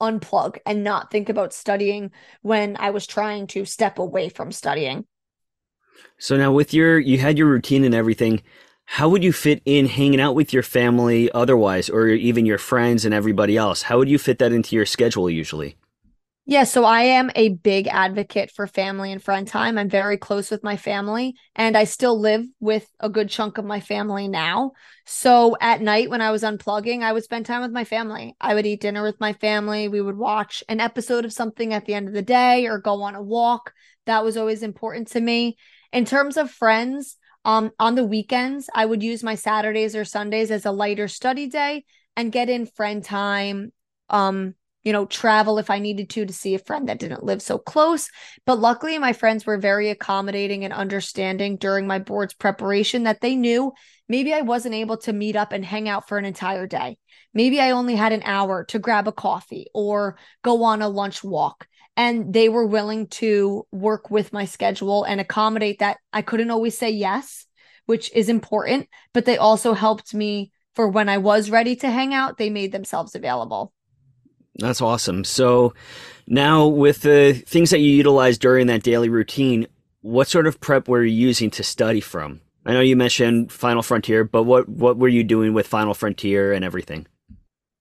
unplug 0.00 0.58
and 0.66 0.82
not 0.82 1.12
think 1.12 1.28
about 1.28 1.52
studying 1.52 2.10
when 2.42 2.76
I 2.76 2.90
was 2.90 3.06
trying 3.06 3.46
to 3.48 3.64
step 3.64 4.00
away 4.00 4.28
from 4.28 4.50
studying. 4.50 5.06
So 6.18 6.36
now 6.36 6.50
with 6.52 6.74
your 6.74 6.98
you 6.98 7.18
had 7.18 7.38
your 7.38 7.46
routine 7.46 7.84
and 7.84 7.94
everything, 7.94 8.42
how 8.92 9.08
would 9.08 9.24
you 9.24 9.32
fit 9.32 9.62
in 9.64 9.86
hanging 9.86 10.20
out 10.20 10.34
with 10.34 10.52
your 10.52 10.62
family 10.62 11.32
otherwise 11.32 11.88
or 11.88 12.08
even 12.08 12.44
your 12.44 12.58
friends 12.58 13.06
and 13.06 13.14
everybody 13.14 13.56
else? 13.56 13.80
How 13.80 13.96
would 13.96 14.08
you 14.10 14.18
fit 14.18 14.38
that 14.40 14.52
into 14.52 14.76
your 14.76 14.84
schedule 14.84 15.30
usually? 15.30 15.78
Yeah, 16.44 16.64
so 16.64 16.84
I 16.84 17.04
am 17.04 17.30
a 17.34 17.48
big 17.48 17.88
advocate 17.88 18.50
for 18.50 18.66
family 18.66 19.10
and 19.10 19.22
friend 19.22 19.48
time. 19.48 19.78
I'm 19.78 19.88
very 19.88 20.18
close 20.18 20.50
with 20.50 20.62
my 20.62 20.76
family, 20.76 21.36
and 21.56 21.74
I 21.74 21.84
still 21.84 22.20
live 22.20 22.44
with 22.60 22.86
a 23.00 23.08
good 23.08 23.30
chunk 23.30 23.56
of 23.56 23.64
my 23.64 23.80
family 23.80 24.28
now. 24.28 24.72
So 25.06 25.56
at 25.58 25.80
night, 25.80 26.10
when 26.10 26.20
I 26.20 26.30
was 26.30 26.42
unplugging, 26.42 27.02
I 27.02 27.14
would 27.14 27.24
spend 27.24 27.46
time 27.46 27.62
with 27.62 27.72
my 27.72 27.84
family. 27.84 28.36
I 28.42 28.52
would 28.52 28.66
eat 28.66 28.82
dinner 28.82 29.02
with 29.02 29.18
my 29.20 29.32
family. 29.32 29.88
We 29.88 30.02
would 30.02 30.18
watch 30.18 30.62
an 30.68 30.80
episode 30.80 31.24
of 31.24 31.32
something 31.32 31.72
at 31.72 31.86
the 31.86 31.94
end 31.94 32.08
of 32.08 32.14
the 32.14 32.20
day 32.20 32.66
or 32.66 32.76
go 32.76 33.00
on 33.00 33.14
a 33.14 33.22
walk. 33.22 33.72
That 34.04 34.22
was 34.22 34.36
always 34.36 34.62
important 34.62 35.08
to 35.12 35.20
me. 35.22 35.56
In 35.94 36.04
terms 36.04 36.36
of 36.36 36.50
friends, 36.50 37.16
um, 37.44 37.70
on 37.78 37.94
the 37.94 38.04
weekends, 38.04 38.68
I 38.74 38.86
would 38.86 39.02
use 39.02 39.22
my 39.22 39.34
Saturdays 39.34 39.96
or 39.96 40.04
Sundays 40.04 40.50
as 40.50 40.64
a 40.64 40.72
lighter 40.72 41.08
study 41.08 41.48
day 41.48 41.84
and 42.16 42.32
get 42.32 42.48
in 42.48 42.66
friend 42.66 43.04
time. 43.04 43.72
Um, 44.08 44.54
you 44.84 44.92
know, 44.92 45.06
travel 45.06 45.58
if 45.58 45.70
I 45.70 45.78
needed 45.78 46.10
to 46.10 46.26
to 46.26 46.32
see 46.32 46.54
a 46.54 46.58
friend 46.58 46.88
that 46.88 46.98
didn't 46.98 47.24
live 47.24 47.40
so 47.40 47.56
close. 47.56 48.10
But 48.46 48.58
luckily, 48.58 48.98
my 48.98 49.12
friends 49.12 49.46
were 49.46 49.58
very 49.58 49.90
accommodating 49.90 50.64
and 50.64 50.72
understanding 50.72 51.56
during 51.56 51.86
my 51.86 52.00
board's 52.00 52.34
preparation 52.34 53.04
that 53.04 53.20
they 53.20 53.36
knew 53.36 53.72
maybe 54.08 54.34
I 54.34 54.40
wasn't 54.40 54.74
able 54.74 54.96
to 54.98 55.12
meet 55.12 55.36
up 55.36 55.52
and 55.52 55.64
hang 55.64 55.88
out 55.88 56.08
for 56.08 56.18
an 56.18 56.24
entire 56.24 56.66
day. 56.66 56.98
Maybe 57.32 57.60
I 57.60 57.70
only 57.70 57.94
had 57.94 58.12
an 58.12 58.22
hour 58.24 58.64
to 58.66 58.78
grab 58.78 59.06
a 59.06 59.12
coffee 59.12 59.68
or 59.72 60.18
go 60.42 60.64
on 60.64 60.82
a 60.82 60.88
lunch 60.88 61.22
walk. 61.22 61.66
And 61.96 62.32
they 62.32 62.48
were 62.48 62.66
willing 62.66 63.06
to 63.08 63.66
work 63.70 64.10
with 64.10 64.32
my 64.32 64.46
schedule 64.46 65.04
and 65.04 65.20
accommodate 65.20 65.80
that. 65.80 65.98
I 66.12 66.22
couldn't 66.22 66.50
always 66.50 66.76
say 66.76 66.90
yes, 66.90 67.46
which 67.86 68.10
is 68.14 68.28
important, 68.28 68.88
but 69.12 69.26
they 69.26 69.36
also 69.36 69.74
helped 69.74 70.14
me 70.14 70.52
for 70.74 70.88
when 70.88 71.08
I 71.08 71.18
was 71.18 71.50
ready 71.50 71.76
to 71.76 71.90
hang 71.90 72.14
out, 72.14 72.38
they 72.38 72.50
made 72.50 72.72
themselves 72.72 73.14
available. 73.14 73.72
That's 74.56 74.80
awesome. 74.80 75.24
So 75.24 75.74
now 76.26 76.66
with 76.66 77.02
the 77.02 77.32
things 77.46 77.70
that 77.70 77.80
you 77.80 77.90
utilize 77.90 78.38
during 78.38 78.66
that 78.68 78.82
daily 78.82 79.08
routine, 79.08 79.66
what 80.02 80.28
sort 80.28 80.46
of 80.46 80.60
prep 80.60 80.88
were 80.88 81.04
you 81.04 81.14
using 81.14 81.50
to 81.52 81.62
study 81.62 82.00
from? 82.00 82.40
I 82.64 82.72
know 82.72 82.80
you 82.80 82.96
mentioned 82.96 83.50
Final 83.50 83.82
Frontier, 83.82 84.24
but 84.24 84.44
what 84.44 84.68
what 84.68 84.96
were 84.96 85.08
you 85.08 85.24
doing 85.24 85.52
with 85.52 85.66
Final 85.66 85.94
Frontier 85.94 86.52
and 86.52 86.64
everything? 86.64 87.06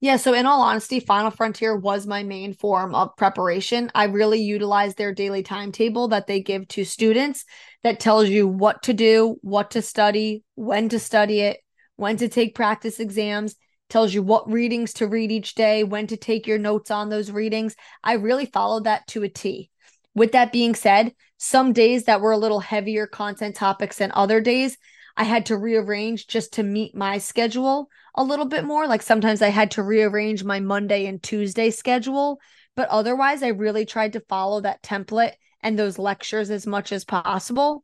Yeah, 0.02 0.18
so 0.18 0.34
in 0.34 0.48
all 0.48 0.62
honesty, 0.62 1.00
Final 1.00 1.30
Frontier 1.30 1.76
was 1.76 2.08
my 2.08 2.24
main 2.24 2.56
form 2.56 2.96
of 2.96 3.16
preparation. 3.18 3.92
I 3.94 4.06
really 4.06 4.42
utilized 4.42 4.98
their 4.98 5.14
daily 5.14 5.44
timetable 5.44 6.08
that 6.08 6.26
they 6.26 6.42
give 6.42 6.68
to 6.70 6.84
students 6.86 7.46
that 7.84 8.00
tells 8.00 8.28
you 8.28 8.48
what 8.48 8.82
to 8.84 8.94
do, 8.94 9.38
what 9.42 9.70
to 9.72 9.84
study, 9.84 10.44
when 10.56 10.90
to 10.90 10.98
study 10.98 11.42
it, 11.42 11.60
when 11.98 12.18
to 12.18 12.28
take 12.28 12.56
practice 12.56 13.00
exams, 13.00 13.56
tells 13.92 14.12
you 14.12 14.24
what 14.24 14.52
readings 14.52 14.94
to 14.94 15.08
read 15.08 15.32
each 15.32 15.54
day, 15.54 15.84
when 15.84 16.08
to 16.08 16.18
take 16.18 16.48
your 16.48 16.58
notes 16.58 16.90
on 16.90 17.10
those 17.10 17.30
readings. 17.30 17.76
I 18.04 18.14
really 18.14 18.48
followed 18.48 18.86
that 18.86 19.06
to 19.10 19.22
a 19.22 19.30
T. 19.30 19.70
With 20.16 20.32
that 20.32 20.52
being 20.52 20.74
said, 20.74 21.14
some 21.38 21.74
days 21.74 22.06
that 22.06 22.22
were 22.22 22.32
a 22.32 22.38
little 22.38 22.60
heavier 22.60 23.06
content 23.06 23.56
topics 23.56 24.00
than 24.00 24.12
other 24.16 24.42
days, 24.42 24.78
I 25.18 25.24
had 25.24 25.46
to 25.48 25.58
rearrange 25.58 26.28
just 26.28 26.54
to 26.54 26.64
meet 26.64 26.96
my 26.96 27.18
schedule 27.18 27.90
a 28.16 28.24
little 28.24 28.46
bit 28.46 28.64
more. 28.64 28.88
Like 28.88 29.02
sometimes 29.02 29.42
I 29.42 29.50
had 29.50 29.72
to 29.72 29.84
rearrange 29.84 30.44
my 30.44 30.60
Monday 30.60 31.06
and 31.06 31.22
Tuesday 31.22 31.70
schedule, 31.70 32.40
but 32.76 32.90
otherwise, 32.90 33.44
I 33.44 33.50
really 33.50 33.86
tried 33.86 34.14
to 34.14 34.22
follow 34.22 34.62
that 34.62 34.82
template 34.82 35.34
and 35.62 35.78
those 35.78 36.00
lectures 36.00 36.50
as 36.50 36.66
much 36.66 36.92
as 36.92 37.06
possible. 37.06 37.84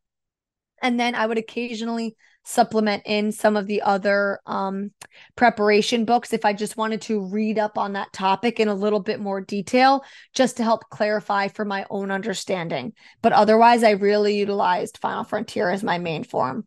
And 0.81 0.99
then 0.99 1.15
I 1.15 1.25
would 1.25 1.37
occasionally 1.37 2.15
supplement 2.43 3.03
in 3.05 3.31
some 3.31 3.57
of 3.57 3.67
the 3.67 3.81
other 3.81 4.39
um, 4.45 4.91
preparation 5.35 6.05
books 6.05 6.31
if 6.31 6.45
I 6.45 6.53
just 6.53 6.77
wanted 6.77 7.01
to 7.03 7.19
read 7.19 7.59
up 7.59 7.77
on 7.77 7.93
that 7.93 8.13
topic 8.13 8.59
in 8.59 8.69
a 8.69 8.73
little 8.73 9.01
bit 9.01 9.19
more 9.19 9.41
detail, 9.41 10.03
just 10.33 10.57
to 10.57 10.63
help 10.63 10.89
clarify 10.89 11.49
for 11.49 11.65
my 11.65 11.85
own 11.89 12.09
understanding. 12.09 12.93
But 13.21 13.33
otherwise, 13.33 13.83
I 13.83 13.91
really 13.91 14.37
utilized 14.37 14.97
Final 14.99 15.25
Frontier 15.25 15.69
as 15.69 15.83
my 15.83 15.97
main 15.97 16.23
form. 16.23 16.65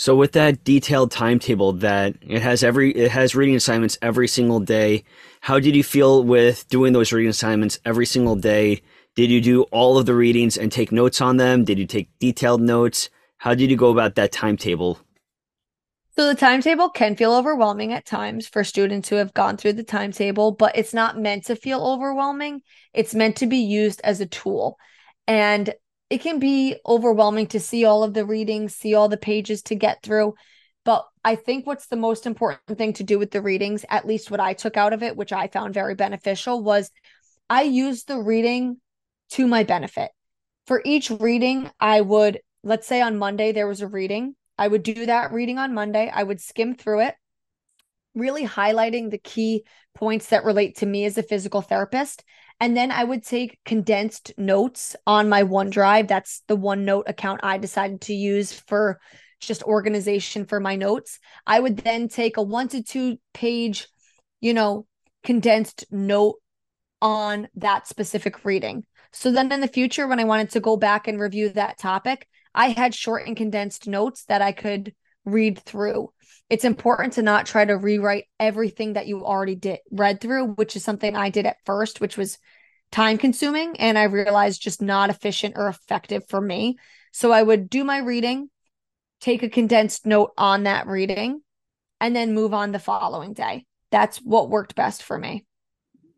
So 0.00 0.16
with 0.16 0.32
that 0.32 0.64
detailed 0.64 1.10
timetable 1.10 1.74
that 1.74 2.16
it 2.22 2.40
has 2.40 2.64
every 2.64 2.90
it 2.92 3.10
has 3.10 3.34
reading 3.34 3.54
assignments 3.54 3.98
every 4.00 4.28
single 4.28 4.58
day, 4.58 5.04
how 5.42 5.60
did 5.60 5.76
you 5.76 5.84
feel 5.84 6.24
with 6.24 6.66
doing 6.70 6.94
those 6.94 7.12
reading 7.12 7.28
assignments 7.28 7.78
every 7.84 8.06
single 8.06 8.34
day? 8.34 8.80
Did 9.14 9.30
you 9.30 9.42
do 9.42 9.64
all 9.64 9.98
of 9.98 10.06
the 10.06 10.14
readings 10.14 10.56
and 10.56 10.72
take 10.72 10.90
notes 10.90 11.20
on 11.20 11.36
them? 11.36 11.64
Did 11.64 11.78
you 11.78 11.86
take 11.86 12.08
detailed 12.18 12.62
notes? 12.62 13.10
How 13.36 13.52
did 13.52 13.70
you 13.70 13.76
go 13.76 13.90
about 13.90 14.14
that 14.14 14.32
timetable? 14.32 14.98
So 16.16 16.26
the 16.28 16.34
timetable 16.34 16.88
can 16.88 17.14
feel 17.14 17.34
overwhelming 17.34 17.92
at 17.92 18.06
times 18.06 18.48
for 18.48 18.64
students 18.64 19.10
who 19.10 19.16
have 19.16 19.34
gone 19.34 19.58
through 19.58 19.74
the 19.74 19.84
timetable, 19.84 20.52
but 20.52 20.78
it's 20.78 20.94
not 20.94 21.18
meant 21.18 21.44
to 21.44 21.56
feel 21.56 21.84
overwhelming. 21.84 22.62
It's 22.94 23.14
meant 23.14 23.36
to 23.36 23.46
be 23.46 23.58
used 23.58 24.00
as 24.02 24.22
a 24.22 24.26
tool. 24.26 24.78
And 25.26 25.74
it 26.10 26.20
can 26.20 26.40
be 26.40 26.76
overwhelming 26.84 27.46
to 27.48 27.60
see 27.60 27.84
all 27.84 28.02
of 28.02 28.14
the 28.14 28.26
readings, 28.26 28.74
see 28.74 28.94
all 28.94 29.08
the 29.08 29.16
pages 29.16 29.62
to 29.62 29.76
get 29.76 30.02
through. 30.02 30.34
But 30.84 31.06
I 31.24 31.36
think 31.36 31.66
what's 31.66 31.86
the 31.86 31.96
most 31.96 32.26
important 32.26 32.76
thing 32.76 32.94
to 32.94 33.04
do 33.04 33.18
with 33.18 33.30
the 33.30 33.40
readings, 33.40 33.84
at 33.88 34.06
least 34.06 34.30
what 34.30 34.40
I 34.40 34.54
took 34.54 34.76
out 34.76 34.92
of 34.92 35.04
it, 35.04 35.16
which 35.16 35.32
I 35.32 35.46
found 35.46 35.72
very 35.72 35.94
beneficial, 35.94 36.62
was 36.62 36.90
I 37.48 37.62
used 37.62 38.08
the 38.08 38.18
reading 38.18 38.78
to 39.30 39.46
my 39.46 39.62
benefit. 39.62 40.10
For 40.66 40.82
each 40.84 41.10
reading, 41.10 41.70
I 41.78 42.00
would, 42.00 42.40
let's 42.64 42.86
say 42.86 43.00
on 43.00 43.18
Monday, 43.18 43.52
there 43.52 43.68
was 43.68 43.80
a 43.80 43.88
reading. 43.88 44.34
I 44.58 44.66
would 44.68 44.82
do 44.82 45.06
that 45.06 45.32
reading 45.32 45.58
on 45.58 45.74
Monday. 45.74 46.10
I 46.12 46.22
would 46.22 46.40
skim 46.40 46.74
through 46.74 47.00
it, 47.02 47.14
really 48.14 48.46
highlighting 48.46 49.10
the 49.10 49.18
key 49.18 49.64
points 49.94 50.28
that 50.28 50.44
relate 50.44 50.78
to 50.78 50.86
me 50.86 51.04
as 51.04 51.18
a 51.18 51.22
physical 51.22 51.62
therapist. 51.62 52.24
And 52.60 52.76
then 52.76 52.92
I 52.92 53.02
would 53.02 53.24
take 53.24 53.58
condensed 53.64 54.32
notes 54.36 54.94
on 55.06 55.30
my 55.30 55.42
OneDrive. 55.42 56.08
That's 56.08 56.42
the 56.46 56.58
OneNote 56.58 57.08
account 57.08 57.40
I 57.42 57.56
decided 57.56 58.02
to 58.02 58.14
use 58.14 58.52
for 58.52 59.00
just 59.40 59.62
organization 59.62 60.44
for 60.44 60.60
my 60.60 60.76
notes. 60.76 61.18
I 61.46 61.58
would 61.58 61.78
then 61.78 62.08
take 62.08 62.36
a 62.36 62.42
one 62.42 62.68
to 62.68 62.82
two 62.82 63.18
page, 63.32 63.88
you 64.40 64.52
know, 64.52 64.86
condensed 65.24 65.86
note 65.90 66.36
on 67.00 67.48
that 67.56 67.88
specific 67.88 68.44
reading. 68.44 68.84
So 69.12 69.32
then 69.32 69.50
in 69.50 69.60
the 69.60 69.68
future, 69.68 70.06
when 70.06 70.20
I 70.20 70.24
wanted 70.24 70.50
to 70.50 70.60
go 70.60 70.76
back 70.76 71.08
and 71.08 71.18
review 71.18 71.48
that 71.50 71.78
topic, 71.78 72.28
I 72.54 72.68
had 72.68 72.94
short 72.94 73.26
and 73.26 73.36
condensed 73.36 73.88
notes 73.88 74.24
that 74.26 74.42
I 74.42 74.52
could 74.52 74.94
read 75.24 75.58
through. 75.58 76.12
It's 76.48 76.64
important 76.64 77.14
to 77.14 77.22
not 77.22 77.46
try 77.46 77.64
to 77.64 77.76
rewrite 77.76 78.24
everything 78.38 78.94
that 78.94 79.06
you 79.06 79.24
already 79.24 79.54
did 79.54 79.78
read 79.90 80.20
through, 80.20 80.52
which 80.54 80.74
is 80.76 80.84
something 80.84 81.14
I 81.14 81.30
did 81.30 81.46
at 81.46 81.64
first, 81.64 82.00
which 82.00 82.16
was 82.16 82.38
time 82.90 83.18
consuming 83.18 83.76
and 83.78 83.96
I 83.96 84.04
realized 84.04 84.62
just 84.62 84.82
not 84.82 85.10
efficient 85.10 85.54
or 85.56 85.68
effective 85.68 86.24
for 86.28 86.40
me. 86.40 86.76
So 87.12 87.32
I 87.32 87.42
would 87.42 87.70
do 87.70 87.84
my 87.84 87.98
reading, 87.98 88.50
take 89.20 89.42
a 89.42 89.48
condensed 89.48 90.06
note 90.06 90.32
on 90.36 90.64
that 90.64 90.86
reading, 90.86 91.42
and 92.00 92.16
then 92.16 92.34
move 92.34 92.54
on 92.54 92.72
the 92.72 92.78
following 92.78 93.32
day. 93.32 93.66
That's 93.90 94.18
what 94.18 94.50
worked 94.50 94.74
best 94.74 95.02
for 95.02 95.18
me. 95.18 95.44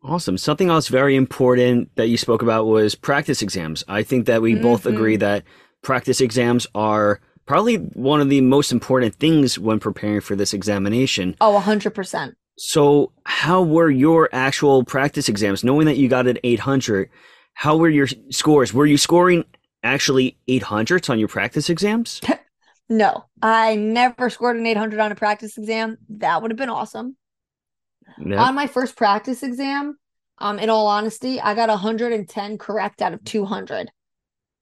Awesome. 0.04 0.36
Something 0.36 0.68
else 0.68 0.88
very 0.88 1.14
important 1.14 1.94
that 1.96 2.08
you 2.08 2.16
spoke 2.16 2.42
about 2.42 2.66
was 2.66 2.94
practice 2.94 3.40
exams. 3.40 3.84
I 3.86 4.02
think 4.02 4.26
that 4.26 4.42
we 4.42 4.54
mm-hmm. 4.54 4.62
both 4.62 4.86
agree 4.86 5.16
that 5.16 5.44
practice 5.82 6.20
exams 6.20 6.66
are 6.74 7.20
probably 7.52 7.76
one 7.76 8.22
of 8.22 8.30
the 8.30 8.40
most 8.40 8.72
important 8.72 9.14
things 9.16 9.58
when 9.58 9.78
preparing 9.78 10.22
for 10.22 10.34
this 10.34 10.54
examination. 10.54 11.36
Oh, 11.38 11.62
100%. 11.62 12.32
So, 12.56 13.12
how 13.26 13.60
were 13.60 13.90
your 13.90 14.30
actual 14.32 14.84
practice 14.84 15.28
exams? 15.28 15.62
Knowing 15.62 15.84
that 15.84 15.98
you 15.98 16.08
got 16.08 16.26
an 16.26 16.38
800, 16.44 17.10
how 17.52 17.76
were 17.76 17.90
your 17.90 18.08
scores? 18.30 18.72
Were 18.72 18.86
you 18.86 18.96
scoring 18.96 19.44
actually 19.82 20.38
800s 20.48 21.10
on 21.10 21.18
your 21.18 21.28
practice 21.28 21.68
exams? 21.68 22.22
no, 22.88 23.26
I 23.42 23.76
never 23.76 24.30
scored 24.30 24.56
an 24.56 24.64
800 24.64 24.98
on 24.98 25.12
a 25.12 25.14
practice 25.14 25.58
exam. 25.58 25.98
That 26.08 26.40
would 26.40 26.52
have 26.52 26.58
been 26.58 26.70
awesome. 26.70 27.18
No. 28.16 28.38
On 28.38 28.54
my 28.54 28.66
first 28.66 28.96
practice 28.96 29.42
exam, 29.42 29.98
um, 30.38 30.58
in 30.58 30.70
all 30.70 30.86
honesty, 30.86 31.38
I 31.38 31.54
got 31.54 31.68
110 31.68 32.56
correct 32.56 33.02
out 33.02 33.12
of 33.12 33.22
200. 33.24 33.90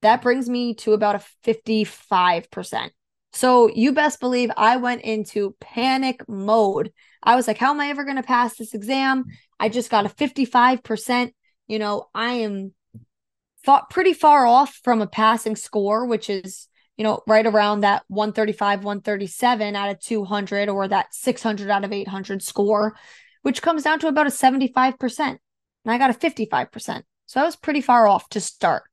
That 0.03 0.23
brings 0.23 0.49
me 0.49 0.75
to 0.77 0.93
about 0.93 1.17
a 1.17 1.25
55%. 1.45 2.91
So 3.33 3.69
you 3.69 3.93
best 3.93 4.21
believe 4.21 4.51
I 4.57 4.77
went 4.77 5.03
into 5.03 5.55
panic 5.61 6.23
mode. 6.29 6.93
I 7.23 7.37
was 7.37 7.47
like, 7.47 7.59
how 7.59 7.71
am 7.71 7.81
I 7.81 7.89
ever 7.89 8.05
going 8.05 8.17
to 8.17 8.23
pass 8.23 8.57
this 8.57 8.75
exam? 8.75 9.25
I 9.59 9.69
just 9.69 9.91
got 9.91 10.07
a 10.07 10.09
55%. 10.09 11.33
You 11.69 11.79
know, 11.79 12.09
I 12.15 12.33
am 12.33 12.75
fought 13.65 13.91
pretty 13.91 14.15
far 14.15 14.47
off 14.47 14.81
from 14.83 15.01
a 15.01 15.07
passing 15.07 15.55
score, 15.55 16.07
which 16.07 16.31
is, 16.31 16.67
you 16.97 17.05
know, 17.05 17.23
right 17.27 17.47
around 17.47 17.81
that 17.81 18.03
135, 18.09 18.85
137 18.85 19.77
out 19.77 19.91
of 19.91 20.01
200 20.01 20.69
or 20.69 20.89
that 20.89 21.15
600 21.15 21.71
out 21.71 21.85
of 21.85 21.93
800 21.93 22.43
score, 22.43 22.97
which 23.43 23.63
comes 23.63 23.83
down 23.83 24.01
to 24.01 24.09
about 24.09 24.27
a 24.27 24.31
75%. 24.31 25.19
and 25.19 25.39
I 25.87 25.99
got 25.99 26.11
a 26.11 26.15
55%. 26.15 27.03
So 27.27 27.41
I 27.41 27.45
was 27.45 27.55
pretty 27.55 27.81
far 27.81 28.09
off 28.09 28.29
to 28.31 28.41
start. 28.41 28.90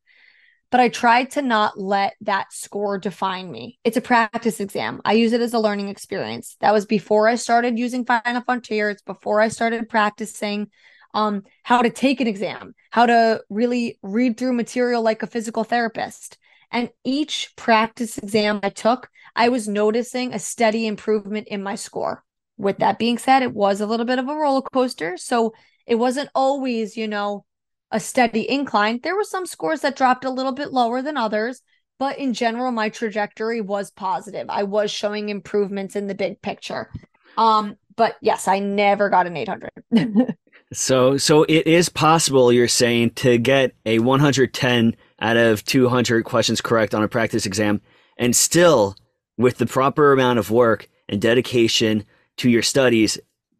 But 0.69 0.81
I 0.81 0.89
tried 0.89 1.31
to 1.31 1.41
not 1.41 1.79
let 1.79 2.15
that 2.21 2.51
score 2.51 2.97
define 2.97 3.49
me. 3.49 3.79
It's 3.85 3.95
a 3.95 4.01
practice 4.01 4.59
exam. 4.59 5.01
I 5.05 5.13
use 5.13 5.31
it 5.31 5.39
as 5.39 5.53
a 5.53 5.59
learning 5.59 5.87
experience. 5.87 6.57
That 6.59 6.73
was 6.73 6.85
before 6.85 7.27
I 7.27 7.35
started 7.35 7.79
using 7.79 8.05
Final 8.05 8.41
Frontier. 8.41 8.89
It's 8.89 9.01
before 9.01 9.39
I 9.39 9.47
started 9.47 9.87
practicing 9.87 10.69
um, 11.13 11.43
how 11.63 11.81
to 11.81 11.89
take 11.89 12.19
an 12.19 12.27
exam, 12.27 12.75
how 12.91 13.05
to 13.05 13.41
really 13.49 13.97
read 14.03 14.37
through 14.37 14.53
material 14.53 15.01
like 15.01 15.23
a 15.23 15.27
physical 15.27 15.63
therapist. 15.63 16.37
And 16.69 16.89
each 17.05 17.53
practice 17.55 18.17
exam 18.17 18.59
I 18.61 18.69
took, 18.69 19.09
I 19.35 19.49
was 19.49 19.67
noticing 19.69 20.33
a 20.33 20.39
steady 20.39 20.85
improvement 20.85 21.47
in 21.47 21.63
my 21.63 21.75
score. 21.75 22.23
With 22.57 22.79
that 22.79 22.99
being 22.99 23.17
said, 23.17 23.41
it 23.41 23.53
was 23.53 23.79
a 23.79 23.85
little 23.85 24.05
bit 24.05 24.19
of 24.19 24.27
a 24.27 24.35
roller 24.35 24.61
coaster. 24.61 25.15
So 25.15 25.53
it 25.85 25.95
wasn't 25.95 26.29
always, 26.35 26.97
you 26.97 27.07
know, 27.07 27.45
a 27.91 27.99
steady 27.99 28.49
incline. 28.49 28.99
There 29.01 29.15
were 29.15 29.23
some 29.23 29.45
scores 29.45 29.81
that 29.81 29.95
dropped 29.95 30.25
a 30.25 30.29
little 30.29 30.51
bit 30.51 30.73
lower 30.73 31.01
than 31.01 31.17
others, 31.17 31.61
but 31.99 32.17
in 32.17 32.33
general, 32.33 32.71
my 32.71 32.89
trajectory 32.89 33.61
was 33.61 33.91
positive. 33.91 34.47
I 34.49 34.63
was 34.63 34.91
showing 34.91 35.29
improvements 35.29 35.95
in 35.95 36.07
the 36.07 36.15
big 36.15 36.41
picture. 36.41 36.91
Um, 37.37 37.77
but 37.95 38.15
yes, 38.21 38.47
I 38.47 38.59
never 38.59 39.09
got 39.09 39.27
an 39.27 39.37
800. 39.37 39.71
so, 40.73 41.17
so 41.17 41.43
it 41.43 41.65
is 41.65 41.89
possible, 41.89 42.51
you're 42.51 42.67
saying, 42.67 43.11
to 43.15 43.37
get 43.37 43.73
a 43.85 43.99
110 43.99 44.95
out 45.19 45.37
of 45.37 45.63
200 45.65 46.23
questions 46.23 46.61
correct 46.61 46.93
on 46.93 47.03
a 47.03 47.07
practice 47.07 47.45
exam 47.45 47.81
and 48.17 48.35
still, 48.35 48.95
with 49.37 49.57
the 49.57 49.65
proper 49.65 50.11
amount 50.11 50.39
of 50.39 50.51
work 50.51 50.87
and 51.07 51.21
dedication 51.21 52.03
to 52.37 52.49
your 52.49 52.61
studies, 52.61 53.17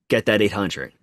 get 0.09 0.25
that 0.25 0.41
800. 0.41 0.93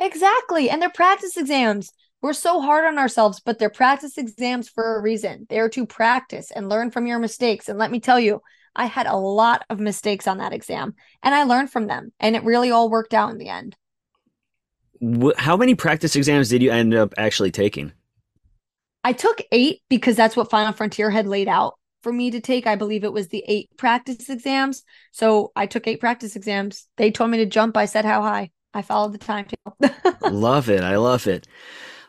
Exactly. 0.00 0.70
And 0.70 0.80
they're 0.80 0.90
practice 0.90 1.36
exams. 1.36 1.92
We're 2.20 2.32
so 2.32 2.60
hard 2.60 2.84
on 2.84 2.98
ourselves, 2.98 3.40
but 3.40 3.58
they're 3.58 3.70
practice 3.70 4.18
exams 4.18 4.68
for 4.68 4.96
a 4.96 5.02
reason. 5.02 5.46
They're 5.48 5.68
to 5.70 5.86
practice 5.86 6.50
and 6.50 6.68
learn 6.68 6.90
from 6.90 7.06
your 7.06 7.18
mistakes. 7.18 7.68
And 7.68 7.78
let 7.78 7.92
me 7.92 8.00
tell 8.00 8.18
you, 8.18 8.42
I 8.74 8.86
had 8.86 9.06
a 9.06 9.16
lot 9.16 9.64
of 9.70 9.78
mistakes 9.78 10.26
on 10.26 10.38
that 10.38 10.52
exam 10.52 10.94
and 11.22 11.34
I 11.34 11.44
learned 11.44 11.70
from 11.70 11.86
them. 11.86 12.12
And 12.18 12.34
it 12.34 12.44
really 12.44 12.70
all 12.70 12.90
worked 12.90 13.14
out 13.14 13.30
in 13.30 13.38
the 13.38 13.48
end. 13.48 13.76
How 15.36 15.56
many 15.56 15.76
practice 15.76 16.16
exams 16.16 16.48
did 16.48 16.62
you 16.62 16.72
end 16.72 16.92
up 16.92 17.14
actually 17.16 17.52
taking? 17.52 17.92
I 19.04 19.12
took 19.12 19.40
eight 19.52 19.82
because 19.88 20.16
that's 20.16 20.36
what 20.36 20.50
Final 20.50 20.72
Frontier 20.72 21.10
had 21.10 21.26
laid 21.26 21.46
out 21.48 21.78
for 22.02 22.12
me 22.12 22.32
to 22.32 22.40
take. 22.40 22.66
I 22.66 22.74
believe 22.74 23.04
it 23.04 23.12
was 23.12 23.28
the 23.28 23.44
eight 23.46 23.70
practice 23.76 24.28
exams. 24.28 24.82
So 25.12 25.52
I 25.54 25.66
took 25.66 25.86
eight 25.86 26.00
practice 26.00 26.34
exams. 26.34 26.88
They 26.96 27.12
told 27.12 27.30
me 27.30 27.38
to 27.38 27.46
jump. 27.46 27.76
I 27.76 27.84
said 27.84 28.04
how 28.04 28.22
high. 28.22 28.50
I 28.74 28.82
followed 28.82 29.12
the 29.12 29.18
timetable. 29.18 29.76
love 30.30 30.68
it. 30.68 30.82
I 30.82 30.96
love 30.96 31.26
it. 31.26 31.46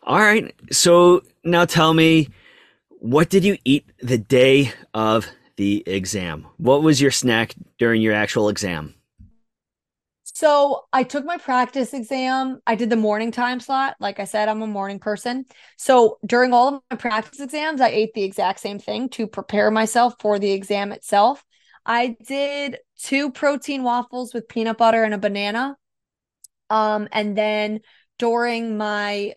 All 0.09 0.17
right. 0.17 0.55
So 0.71 1.21
now 1.43 1.65
tell 1.65 1.93
me, 1.93 2.29
what 2.89 3.29
did 3.29 3.43
you 3.43 3.59
eat 3.63 3.85
the 3.99 4.17
day 4.17 4.73
of 4.95 5.27
the 5.55 5.83
exam? 5.85 6.47
What 6.57 6.81
was 6.81 6.99
your 6.99 7.11
snack 7.11 7.53
during 7.77 8.01
your 8.01 8.15
actual 8.15 8.49
exam? 8.49 8.95
So 10.23 10.85
I 10.91 11.03
took 11.03 11.25
my 11.25 11.37
practice 11.37 11.93
exam. 11.93 12.59
I 12.65 12.73
did 12.73 12.89
the 12.89 12.95
morning 12.95 13.31
time 13.31 13.59
slot. 13.59 13.97
Like 13.99 14.19
I 14.19 14.23
said, 14.23 14.49
I'm 14.49 14.63
a 14.63 14.67
morning 14.67 14.97
person. 14.97 15.45
So 15.77 16.17
during 16.25 16.53
all 16.53 16.69
of 16.69 16.81
my 16.89 16.97
practice 16.97 17.39
exams, 17.39 17.79
I 17.79 17.89
ate 17.89 18.15
the 18.15 18.23
exact 18.23 18.61
same 18.61 18.79
thing 18.79 19.09
to 19.09 19.27
prepare 19.27 19.69
myself 19.69 20.15
for 20.19 20.39
the 20.39 20.49
exam 20.49 20.91
itself. 20.91 21.45
I 21.85 22.17
did 22.25 22.79
two 22.97 23.31
protein 23.31 23.83
waffles 23.83 24.33
with 24.33 24.47
peanut 24.47 24.79
butter 24.79 25.03
and 25.03 25.13
a 25.13 25.19
banana. 25.19 25.77
Um, 26.71 27.07
and 27.11 27.37
then 27.37 27.81
during 28.17 28.75
my 28.77 29.33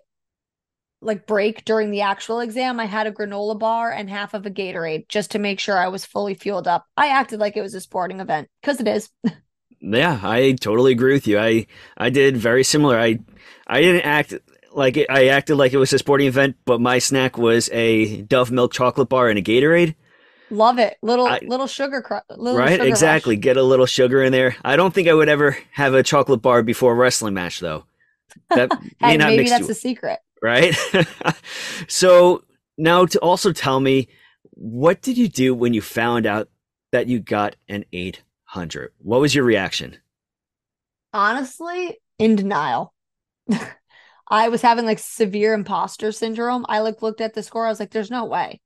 like 1.02 1.26
break 1.26 1.64
during 1.64 1.90
the 1.90 2.00
actual 2.00 2.40
exam, 2.40 2.80
I 2.80 2.86
had 2.86 3.06
a 3.06 3.12
granola 3.12 3.58
bar 3.58 3.90
and 3.90 4.08
half 4.08 4.34
of 4.34 4.46
a 4.46 4.50
Gatorade 4.50 5.08
just 5.08 5.32
to 5.32 5.38
make 5.38 5.60
sure 5.60 5.76
I 5.76 5.88
was 5.88 6.04
fully 6.04 6.34
fueled 6.34 6.68
up. 6.68 6.86
I 6.96 7.08
acted 7.08 7.40
like 7.40 7.56
it 7.56 7.62
was 7.62 7.74
a 7.74 7.80
sporting 7.80 8.20
event 8.20 8.48
because 8.60 8.80
it 8.80 8.88
is. 8.88 9.10
yeah, 9.80 10.20
I 10.22 10.52
totally 10.52 10.92
agree 10.92 11.12
with 11.12 11.26
you. 11.26 11.38
I 11.38 11.66
I 11.96 12.10
did 12.10 12.36
very 12.36 12.64
similar. 12.64 12.98
I 12.98 13.18
I 13.66 13.80
didn't 13.80 14.02
act 14.02 14.34
like 14.72 14.96
it, 14.96 15.06
I 15.10 15.28
acted 15.28 15.56
like 15.56 15.72
it 15.72 15.78
was 15.78 15.92
a 15.92 15.98
sporting 15.98 16.28
event, 16.28 16.56
but 16.64 16.80
my 16.80 16.98
snack 16.98 17.36
was 17.36 17.68
a 17.72 18.22
Dove 18.22 18.50
milk 18.50 18.72
chocolate 18.72 19.08
bar 19.08 19.28
and 19.28 19.38
a 19.38 19.42
Gatorade. 19.42 19.94
Love 20.50 20.78
it. 20.78 20.98
Little 21.02 21.26
I, 21.26 21.40
little 21.42 21.66
sugar 21.66 22.02
cr- 22.02 22.30
little 22.36 22.58
Right, 22.58 22.78
sugar 22.78 22.88
exactly. 22.88 23.36
Rush. 23.36 23.42
Get 23.42 23.56
a 23.56 23.62
little 23.62 23.86
sugar 23.86 24.22
in 24.22 24.32
there. 24.32 24.54
I 24.62 24.76
don't 24.76 24.92
think 24.92 25.08
I 25.08 25.14
would 25.14 25.30
ever 25.30 25.56
have 25.72 25.94
a 25.94 26.02
chocolate 26.02 26.42
bar 26.42 26.62
before 26.62 26.92
a 26.92 26.94
wrestling 26.94 27.34
match 27.34 27.60
though. 27.60 27.86
That 28.50 28.70
hey, 29.00 29.16
maybe 29.16 29.48
that's 29.48 29.68
a 29.68 29.74
secret. 29.74 30.20
Right? 30.42 30.74
so 31.88 32.44
now 32.76 33.06
to 33.06 33.18
also 33.20 33.52
tell 33.52 33.80
me 33.80 34.08
what 34.50 35.02
did 35.02 35.16
you 35.16 35.28
do 35.28 35.54
when 35.54 35.74
you 35.74 35.80
found 35.80 36.26
out 36.26 36.48
that 36.90 37.06
you 37.06 37.20
got 37.20 37.56
an 37.68 37.84
800? 37.92 38.92
What 38.98 39.20
was 39.20 39.34
your 39.34 39.44
reaction? 39.44 39.96
Honestly, 41.12 41.98
in 42.18 42.36
denial. 42.36 42.92
I 44.28 44.48
was 44.48 44.62
having 44.62 44.86
like 44.86 44.98
severe 44.98 45.52
imposter 45.52 46.10
syndrome. 46.12 46.64
I 46.68 46.80
like 46.80 47.02
looked 47.02 47.20
at 47.20 47.34
the 47.34 47.42
score. 47.42 47.66
I 47.66 47.68
was 47.68 47.80
like, 47.80 47.90
there's 47.90 48.10
no 48.10 48.24
way. 48.24 48.60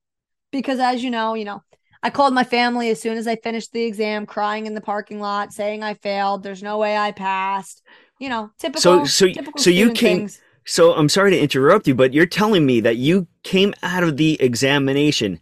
Because 0.52 0.78
as 0.78 1.02
you 1.02 1.10
know, 1.10 1.34
you 1.34 1.44
know, 1.44 1.62
I 2.02 2.10
called 2.10 2.34
my 2.34 2.44
family 2.44 2.90
as 2.90 3.00
soon 3.00 3.16
as 3.16 3.26
I 3.26 3.36
finished 3.36 3.72
the 3.72 3.82
exam, 3.82 4.26
crying 4.26 4.66
in 4.66 4.74
the 4.74 4.80
parking 4.80 5.18
lot, 5.18 5.52
saying 5.52 5.82
I 5.82 5.94
failed. 5.94 6.42
There's 6.42 6.62
no 6.62 6.78
way 6.78 6.96
I 6.96 7.10
passed. 7.10 7.82
You 8.20 8.28
know, 8.28 8.50
typical. 8.58 8.80
So, 8.80 9.04
so, 9.04 9.26
typical 9.26 9.60
so 9.60 9.70
you 9.70 9.92
came. 9.92 10.18
Things. 10.18 10.40
So 10.66 10.94
I'm 10.94 11.08
sorry 11.08 11.30
to 11.30 11.38
interrupt 11.38 11.86
you, 11.86 11.94
but 11.94 12.12
you're 12.12 12.26
telling 12.26 12.66
me 12.66 12.80
that 12.80 12.96
you 12.96 13.26
came 13.42 13.72
out 13.82 14.02
of 14.02 14.16
the 14.16 14.40
examination 14.40 15.40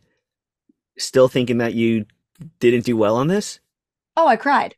still 0.98 1.28
thinking 1.28 1.58
that 1.58 1.74
you 1.74 2.06
didn't 2.60 2.84
do 2.84 2.96
well 2.96 3.16
on 3.16 3.26
this? 3.26 3.58
Oh, 4.16 4.26
I 4.26 4.36
cried. 4.36 4.76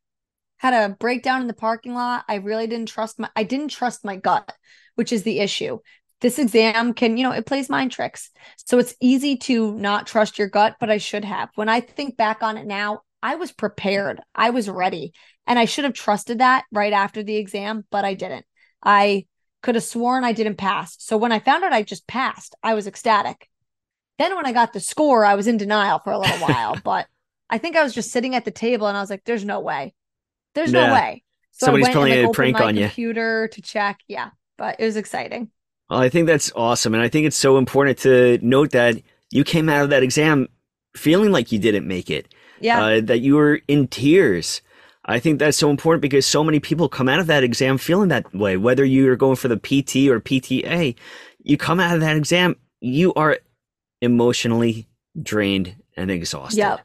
Had 0.59 0.73
a 0.73 0.95
breakdown 0.95 1.43
in 1.43 1.47
the 1.47 1.53
parking 1.53 1.95
lot. 1.95 2.25
I 2.29 2.37
really 2.37 2.67
didn't 2.67 2.89
trust 2.89 3.19
my 3.19 3.29
I 3.37 3.43
didn't 3.43 3.69
trust 3.69 4.05
my 4.05 4.17
gut, 4.17 4.51
which 4.95 5.13
is 5.13 5.25
the 5.25 5.41
issue 5.41 5.81
this 6.21 6.39
exam 6.39 6.95
can, 6.95 7.17
you 7.17 7.23
know, 7.23 7.33
it 7.33 7.47
plays 7.47 7.69
mind 7.69 7.93
tricks. 7.93 8.31
So 8.57 8.79
it's 8.79 8.95
easy 9.01 9.37
to 9.39 9.75
not 9.75 10.07
trust 10.07 10.39
your 10.39 10.49
gut, 10.49 10.77
but 10.81 10.91
I 10.91 10.99
should 10.99 11.25
have. 11.25 11.51
When 11.55 11.69
I 11.69 11.81
think 11.81 12.17
back 12.17 12.43
on 12.43 12.57
it 12.57 12.67
now, 12.67 13.03
I 13.23 13.35
was 13.37 13.53
prepared. 13.53 14.21
I 14.35 14.51
was 14.51 14.69
ready. 14.69 15.13
And 15.47 15.59
I 15.59 15.67
should 15.67 15.85
have 15.85 15.95
trusted 15.95 16.39
that 16.39 16.65
right 16.73 16.93
after 16.93 17.23
the 17.23 17.37
exam, 17.37 17.85
but 17.91 18.05
I 18.05 18.15
didn't. 18.15 18.47
I 18.83 19.27
could 19.67 19.75
have 19.75 19.83
sworn 19.83 20.23
I 20.23 20.31
didn't 20.31 20.59
pass. 20.59 20.95
So 21.01 21.17
when 21.17 21.33
I 21.33 21.41
found 21.41 21.65
out 21.65 21.73
I 21.73 21.83
just 21.83 22.07
passed, 22.07 22.55
I 22.63 22.75
was 22.75 22.87
ecstatic. 22.87 23.49
Then 24.17 24.37
when 24.37 24.47
I 24.47 24.53
got 24.53 24.73
the 24.73 24.79
score, 24.79 25.25
I 25.25 25.35
was 25.35 25.49
in 25.49 25.57
denial 25.57 25.99
for 25.99 26.13
a 26.13 26.19
little 26.19 26.39
while, 26.39 26.77
but 26.85 27.09
I 27.51 27.59
think 27.59 27.75
I 27.75 27.83
was 27.83 27.93
just 27.93 28.13
sitting 28.13 28.37
at 28.37 28.45
the 28.45 28.53
table 28.53 28.87
and 28.87 28.97
I 28.97 29.01
was 29.01 29.11
like, 29.11 29.25
there's 29.25 29.45
no 29.45 29.59
way. 29.59 29.93
There's 30.55 30.71
yeah. 30.71 30.87
no 30.87 30.95
way. 30.95 31.25
So 31.51 31.67
Somebody's 31.67 31.89
playing 31.89 32.29
a 32.29 32.31
prank 32.31 32.61
on 32.61 32.77
you. 32.77 32.85
Computer 32.85 33.49
to 33.49 33.61
check. 33.61 33.99
Yeah, 34.07 34.31
but 34.57 34.77
it 34.79 34.85
was 34.85 34.97
exciting. 34.97 35.51
Well, 35.91 35.99
I 35.99 36.11
think 36.11 36.29
that's 36.29 36.53
awesome. 36.55 36.95
And 36.95 37.03
I 37.03 37.09
think 37.09 37.27
it's 37.27 37.37
so 37.37 37.59
important 37.59 37.99
to 37.99 38.39
note 38.43 38.71
that 38.71 39.03
you 39.33 39.43
came 39.43 39.69
out 39.69 39.83
of 39.83 39.91
that 39.91 40.05
exam 40.05 40.47
feeling 40.95 41.33
like 41.33 41.51
you 41.51 41.59
didn't 41.59 41.89
make 41.89 42.09
it. 42.09 42.33
Yeah. 42.61 42.85
Uh, 42.85 43.01
that 43.01 43.19
you 43.19 43.35
were 43.35 43.61
in 43.67 43.89
tears. 43.89 44.63
I 45.07 45.21
think 45.21 45.38
that's 45.38 45.57
so 45.57 45.71
important 45.71 46.03
because 46.03 46.27
so 46.27 46.42
many 46.42 46.61
people 46.61 46.88
come 46.88 47.09
out 47.09 47.21
of 47.21 47.29
that 47.29 47.45
exam 47.45 47.79
feeling 47.79 48.09
that 48.09 48.35
way. 48.35 48.57
Whether 48.57 48.85
you're 48.85 49.16
going 49.16 49.37
for 49.37 49.49
the 49.49 49.57
PT 49.57 50.11
or 50.11 50.21
PTA, 50.21 50.97
you 51.42 51.57
come 51.57 51.79
out 51.81 51.95
of 51.95 52.01
that 52.01 52.16
exam, 52.16 52.57
you 52.81 53.14
are 53.14 53.38
emotionally 54.03 54.88
drained 55.23 55.77
and 55.97 56.11
exhausted. 56.11 56.59
Yep. 56.59 56.81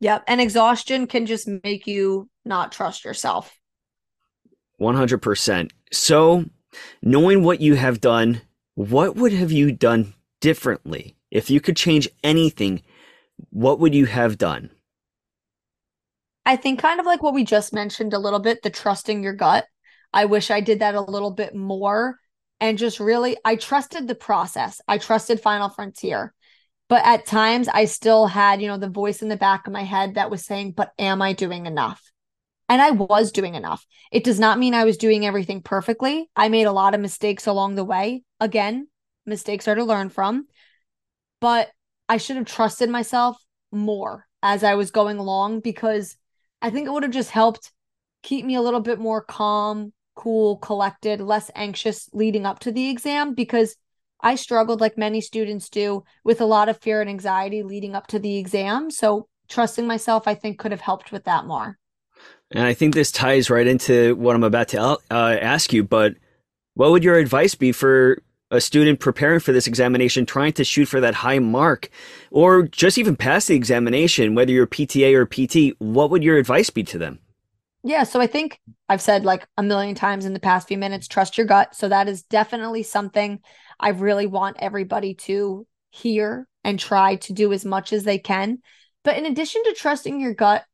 Yep. 0.00 0.24
And 0.28 0.40
exhaustion 0.40 1.06
can 1.06 1.26
just 1.26 1.48
make 1.64 1.86
you 1.86 2.28
not 2.44 2.70
trust 2.70 3.04
yourself. 3.04 3.58
100%. 4.80 5.70
So, 5.90 6.44
Knowing 7.02 7.42
what 7.42 7.60
you 7.60 7.74
have 7.74 8.00
done, 8.00 8.40
what 8.74 9.16
would 9.16 9.32
have 9.32 9.52
you 9.52 9.72
done 9.72 10.14
differently? 10.40 11.16
If 11.30 11.50
you 11.50 11.60
could 11.60 11.76
change 11.76 12.08
anything, 12.22 12.82
what 13.50 13.78
would 13.80 13.94
you 13.94 14.06
have 14.06 14.38
done? 14.38 14.70
I 16.46 16.54
think 16.56 16.80
kind 16.80 17.00
of 17.00 17.06
like 17.06 17.22
what 17.22 17.34
we 17.34 17.44
just 17.44 17.74
mentioned 17.74 18.14
a 18.14 18.18
little 18.18 18.38
bit, 18.38 18.62
the 18.62 18.70
trusting 18.70 19.22
your 19.22 19.34
gut. 19.34 19.66
I 20.12 20.26
wish 20.26 20.50
I 20.50 20.60
did 20.60 20.78
that 20.78 20.94
a 20.94 21.00
little 21.00 21.32
bit 21.32 21.54
more 21.54 22.18
and 22.60 22.78
just 22.78 23.00
really 23.00 23.36
I 23.44 23.56
trusted 23.56 24.06
the 24.06 24.14
process. 24.14 24.80
I 24.86 24.98
trusted 24.98 25.40
Final 25.40 25.68
Frontier. 25.68 26.32
But 26.88 27.04
at 27.04 27.26
times 27.26 27.66
I 27.66 27.86
still 27.86 28.28
had, 28.28 28.62
you 28.62 28.68
know, 28.68 28.78
the 28.78 28.88
voice 28.88 29.20
in 29.20 29.28
the 29.28 29.36
back 29.36 29.66
of 29.66 29.72
my 29.72 29.82
head 29.82 30.14
that 30.14 30.30
was 30.30 30.46
saying, 30.46 30.72
"But 30.72 30.92
am 31.00 31.20
I 31.20 31.32
doing 31.32 31.66
enough?" 31.66 32.00
And 32.68 32.80
I 32.80 32.92
was 32.92 33.32
doing 33.32 33.56
enough. 33.56 33.84
It 34.12 34.22
does 34.22 34.38
not 34.38 34.58
mean 34.58 34.72
I 34.72 34.84
was 34.84 34.96
doing 34.96 35.26
everything 35.26 35.62
perfectly. 35.62 36.30
I 36.36 36.48
made 36.48 36.66
a 36.66 36.72
lot 36.72 36.94
of 36.94 37.00
mistakes 37.00 37.46
along 37.48 37.74
the 37.74 37.84
way. 37.84 38.22
Again, 38.38 38.86
mistakes 39.24 39.66
are 39.66 39.74
to 39.74 39.84
learn 39.84 40.10
from. 40.10 40.46
But 41.40 41.70
I 42.08 42.18
should 42.18 42.36
have 42.36 42.46
trusted 42.46 42.88
myself 42.88 43.36
more 43.72 44.26
as 44.42 44.62
I 44.62 44.76
was 44.76 44.92
going 44.92 45.18
along 45.18 45.60
because 45.60 46.16
I 46.62 46.70
think 46.70 46.86
it 46.86 46.90
would 46.90 47.02
have 47.02 47.12
just 47.12 47.30
helped 47.30 47.72
keep 48.22 48.44
me 48.44 48.54
a 48.54 48.62
little 48.62 48.80
bit 48.80 48.98
more 48.98 49.22
calm, 49.22 49.92
cool, 50.14 50.56
collected, 50.56 51.20
less 51.20 51.50
anxious 51.54 52.08
leading 52.12 52.46
up 52.46 52.58
to 52.60 52.72
the 52.72 52.88
exam 52.88 53.34
because 53.34 53.76
I 54.20 54.34
struggled, 54.34 54.80
like 54.80 54.96
many 54.96 55.20
students 55.20 55.68
do, 55.68 56.04
with 56.24 56.40
a 56.40 56.46
lot 56.46 56.68
of 56.68 56.80
fear 56.80 57.00
and 57.00 57.10
anxiety 57.10 57.62
leading 57.62 57.94
up 57.94 58.06
to 58.08 58.18
the 58.18 58.38
exam. 58.38 58.90
So, 58.90 59.28
trusting 59.48 59.86
myself, 59.86 60.26
I 60.26 60.34
think, 60.34 60.58
could 60.58 60.72
have 60.72 60.80
helped 60.80 61.12
with 61.12 61.24
that 61.24 61.46
more. 61.46 61.78
And 62.50 62.64
I 62.64 62.74
think 62.74 62.94
this 62.94 63.12
ties 63.12 63.50
right 63.50 63.66
into 63.66 64.16
what 64.16 64.34
I'm 64.34 64.44
about 64.44 64.68
to 64.68 64.80
uh, 64.80 64.98
ask 65.10 65.72
you. 65.72 65.84
But 65.84 66.14
what 66.74 66.90
would 66.90 67.04
your 67.04 67.16
advice 67.16 67.54
be 67.54 67.72
for 67.72 68.22
a 68.50 68.60
student 68.60 69.00
preparing 69.00 69.40
for 69.40 69.52
this 69.52 69.66
examination, 69.66 70.26
trying 70.26 70.52
to 70.54 70.64
shoot 70.64 70.86
for 70.86 71.00
that 71.00 71.14
high 71.14 71.38
mark, 71.38 71.88
or 72.30 72.62
just 72.62 72.98
even 72.98 73.16
pass 73.16 73.46
the 73.46 73.56
examination, 73.56 74.34
whether 74.34 74.52
you're 74.52 74.66
PTA 74.66 75.14
or 75.14 75.26
PT? 75.26 75.76
What 75.78 76.10
would 76.10 76.22
your 76.22 76.36
advice 76.38 76.70
be 76.70 76.84
to 76.84 76.98
them? 76.98 77.18
Yeah, 77.82 78.02
so 78.02 78.20
I 78.20 78.26
think 78.26 78.60
I've 78.88 79.00
said 79.00 79.24
like 79.24 79.46
a 79.56 79.62
million 79.62 79.94
times 79.94 80.24
in 80.24 80.32
the 80.32 80.40
past 80.40 80.66
few 80.66 80.78
minutes 80.78 81.06
trust 81.06 81.38
your 81.38 81.46
gut. 81.46 81.74
So 81.74 81.88
that 81.88 82.08
is 82.08 82.24
definitely 82.24 82.82
something 82.82 83.40
I 83.78 83.90
really 83.90 84.26
want 84.26 84.56
everybody 84.58 85.14
to 85.14 85.66
hear 85.90 86.48
and 86.64 86.80
try 86.80 87.16
to 87.16 87.32
do 87.32 87.52
as 87.52 87.64
much 87.64 87.92
as 87.92 88.02
they 88.02 88.18
can. 88.18 88.58
But 89.04 89.16
in 89.16 89.26
addition 89.26 89.62
to 89.64 89.72
trusting 89.72 90.20
your 90.20 90.34
gut, 90.34 90.64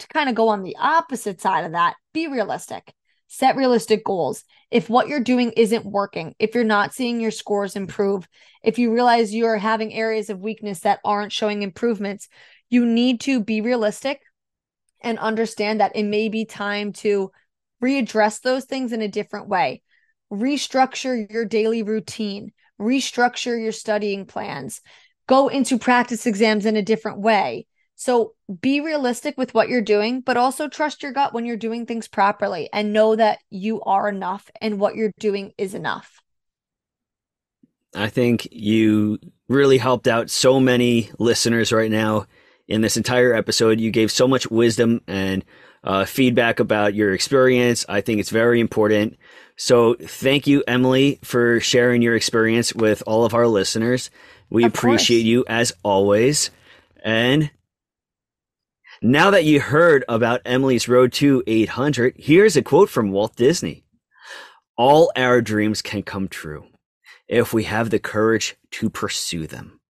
to 0.00 0.08
kind 0.08 0.28
of 0.28 0.34
go 0.34 0.48
on 0.48 0.62
the 0.62 0.76
opposite 0.78 1.40
side 1.40 1.64
of 1.64 1.72
that, 1.72 1.96
be 2.12 2.26
realistic. 2.26 2.92
Set 3.32 3.54
realistic 3.54 4.04
goals. 4.04 4.42
If 4.72 4.90
what 4.90 5.06
you're 5.06 5.20
doing 5.20 5.52
isn't 5.52 5.86
working, 5.86 6.34
if 6.40 6.52
you're 6.52 6.64
not 6.64 6.92
seeing 6.92 7.20
your 7.20 7.30
scores 7.30 7.76
improve, 7.76 8.26
if 8.64 8.76
you 8.76 8.92
realize 8.92 9.32
you're 9.32 9.56
having 9.56 9.94
areas 9.94 10.30
of 10.30 10.40
weakness 10.40 10.80
that 10.80 10.98
aren't 11.04 11.30
showing 11.30 11.62
improvements, 11.62 12.28
you 12.70 12.84
need 12.84 13.20
to 13.20 13.40
be 13.40 13.60
realistic 13.60 14.20
and 15.00 15.16
understand 15.20 15.80
that 15.80 15.94
it 15.94 16.02
may 16.02 16.28
be 16.28 16.44
time 16.44 16.92
to 16.92 17.30
readdress 17.80 18.40
those 18.40 18.64
things 18.64 18.92
in 18.92 19.00
a 19.00 19.06
different 19.06 19.46
way. 19.46 19.80
Restructure 20.32 21.30
your 21.30 21.44
daily 21.44 21.84
routine, 21.84 22.50
restructure 22.80 23.62
your 23.62 23.70
studying 23.70 24.26
plans, 24.26 24.80
go 25.28 25.46
into 25.46 25.78
practice 25.78 26.26
exams 26.26 26.66
in 26.66 26.74
a 26.74 26.82
different 26.82 27.20
way. 27.20 27.68
So 28.00 28.32
be 28.62 28.80
realistic 28.80 29.36
with 29.36 29.52
what 29.52 29.68
you're 29.68 29.82
doing, 29.82 30.22
but 30.22 30.38
also 30.38 30.68
trust 30.68 31.02
your 31.02 31.12
gut 31.12 31.34
when 31.34 31.44
you're 31.44 31.58
doing 31.58 31.84
things 31.84 32.08
properly 32.08 32.70
and 32.72 32.94
know 32.94 33.14
that 33.14 33.40
you 33.50 33.82
are 33.82 34.08
enough 34.08 34.50
and 34.58 34.80
what 34.80 34.96
you're 34.96 35.12
doing 35.18 35.52
is 35.58 35.74
enough. 35.74 36.22
I 37.94 38.08
think 38.08 38.48
you 38.50 39.18
really 39.48 39.76
helped 39.76 40.08
out 40.08 40.30
so 40.30 40.58
many 40.58 41.10
listeners 41.18 41.74
right 41.74 41.90
now 41.90 42.24
in 42.66 42.80
this 42.80 42.96
entire 42.96 43.34
episode. 43.34 43.78
You 43.78 43.90
gave 43.90 44.10
so 44.10 44.26
much 44.26 44.50
wisdom 44.50 45.02
and 45.06 45.44
uh, 45.84 46.06
feedback 46.06 46.58
about 46.58 46.94
your 46.94 47.12
experience. 47.12 47.84
I 47.86 48.00
think 48.00 48.18
it's 48.18 48.30
very 48.30 48.60
important. 48.60 49.18
So 49.56 49.92
thank 50.00 50.46
you, 50.46 50.64
Emily, 50.66 51.18
for 51.22 51.60
sharing 51.60 52.00
your 52.00 52.16
experience 52.16 52.74
with 52.74 53.02
all 53.06 53.26
of 53.26 53.34
our 53.34 53.46
listeners. 53.46 54.10
We 54.48 54.64
of 54.64 54.72
appreciate 54.72 55.18
course. 55.18 55.26
you 55.26 55.44
as 55.48 55.74
always. 55.82 56.50
And 57.04 57.50
now 59.02 59.30
that 59.30 59.44
you 59.44 59.60
heard 59.60 60.04
about 60.08 60.42
Emily's 60.44 60.88
Road 60.88 61.12
to 61.14 61.42
800, 61.46 62.14
here's 62.18 62.56
a 62.56 62.62
quote 62.62 62.90
from 62.90 63.12
Walt 63.12 63.34
Disney 63.34 63.84
All 64.76 65.10
our 65.16 65.40
dreams 65.40 65.80
can 65.80 66.02
come 66.02 66.28
true 66.28 66.66
if 67.28 67.54
we 67.54 67.64
have 67.64 67.90
the 67.90 67.98
courage 67.98 68.56
to 68.72 68.90
pursue 68.90 69.46
them. 69.46 69.80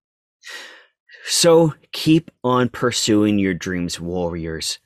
So 1.25 1.75
keep 1.92 2.31
on 2.44 2.68
pursuing 2.68 3.38
your 3.38 3.55
dreams, 3.55 3.99
warriors. 3.99 4.79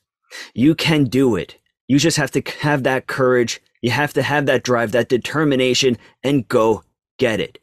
You 0.54 0.74
can 0.74 1.04
do 1.04 1.36
it. 1.36 1.58
You 1.86 1.98
just 1.98 2.16
have 2.16 2.30
to 2.32 2.42
have 2.60 2.82
that 2.84 3.06
courage. 3.06 3.60
You 3.82 3.90
have 3.90 4.14
to 4.14 4.22
have 4.22 4.46
that 4.46 4.64
drive, 4.64 4.92
that 4.92 5.08
determination, 5.08 5.98
and 6.22 6.48
go 6.48 6.82
get 7.18 7.40
it. 7.40 7.58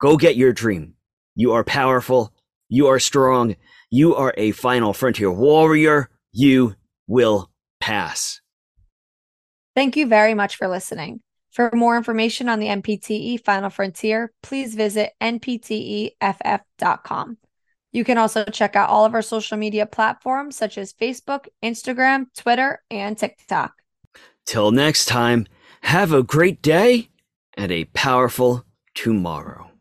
Go 0.00 0.16
get 0.16 0.36
your 0.36 0.52
dream. 0.52 0.94
You 1.34 1.52
are 1.52 1.64
powerful. 1.64 2.32
You 2.68 2.88
are 2.88 2.98
strong. 2.98 3.56
You 3.94 4.16
are 4.16 4.32
a 4.38 4.52
final 4.52 4.94
frontier 4.94 5.30
warrior. 5.30 6.08
You 6.32 6.76
will 7.06 7.50
pass. 7.78 8.40
Thank 9.76 9.98
you 9.98 10.06
very 10.06 10.32
much 10.32 10.56
for 10.56 10.66
listening. 10.66 11.20
For 11.50 11.70
more 11.74 11.98
information 11.98 12.48
on 12.48 12.58
the 12.58 12.68
NPTE 12.68 13.44
Final 13.44 13.68
Frontier, 13.68 14.32
please 14.42 14.74
visit 14.74 15.12
npteff.com. 15.20 16.16
You 17.92 18.04
can 18.04 18.16
also 18.16 18.44
check 18.46 18.76
out 18.76 18.88
all 18.88 19.04
of 19.04 19.12
our 19.12 19.20
social 19.20 19.58
media 19.58 19.84
platforms 19.84 20.56
such 20.56 20.78
as 20.78 20.94
Facebook, 20.94 21.48
Instagram, 21.62 22.28
Twitter, 22.34 22.82
and 22.90 23.18
TikTok. 23.18 23.74
Till 24.46 24.70
next 24.70 25.04
time, 25.04 25.46
have 25.82 26.14
a 26.14 26.22
great 26.22 26.62
day 26.62 27.10
and 27.58 27.70
a 27.70 27.84
powerful 27.84 28.64
tomorrow. 28.94 29.71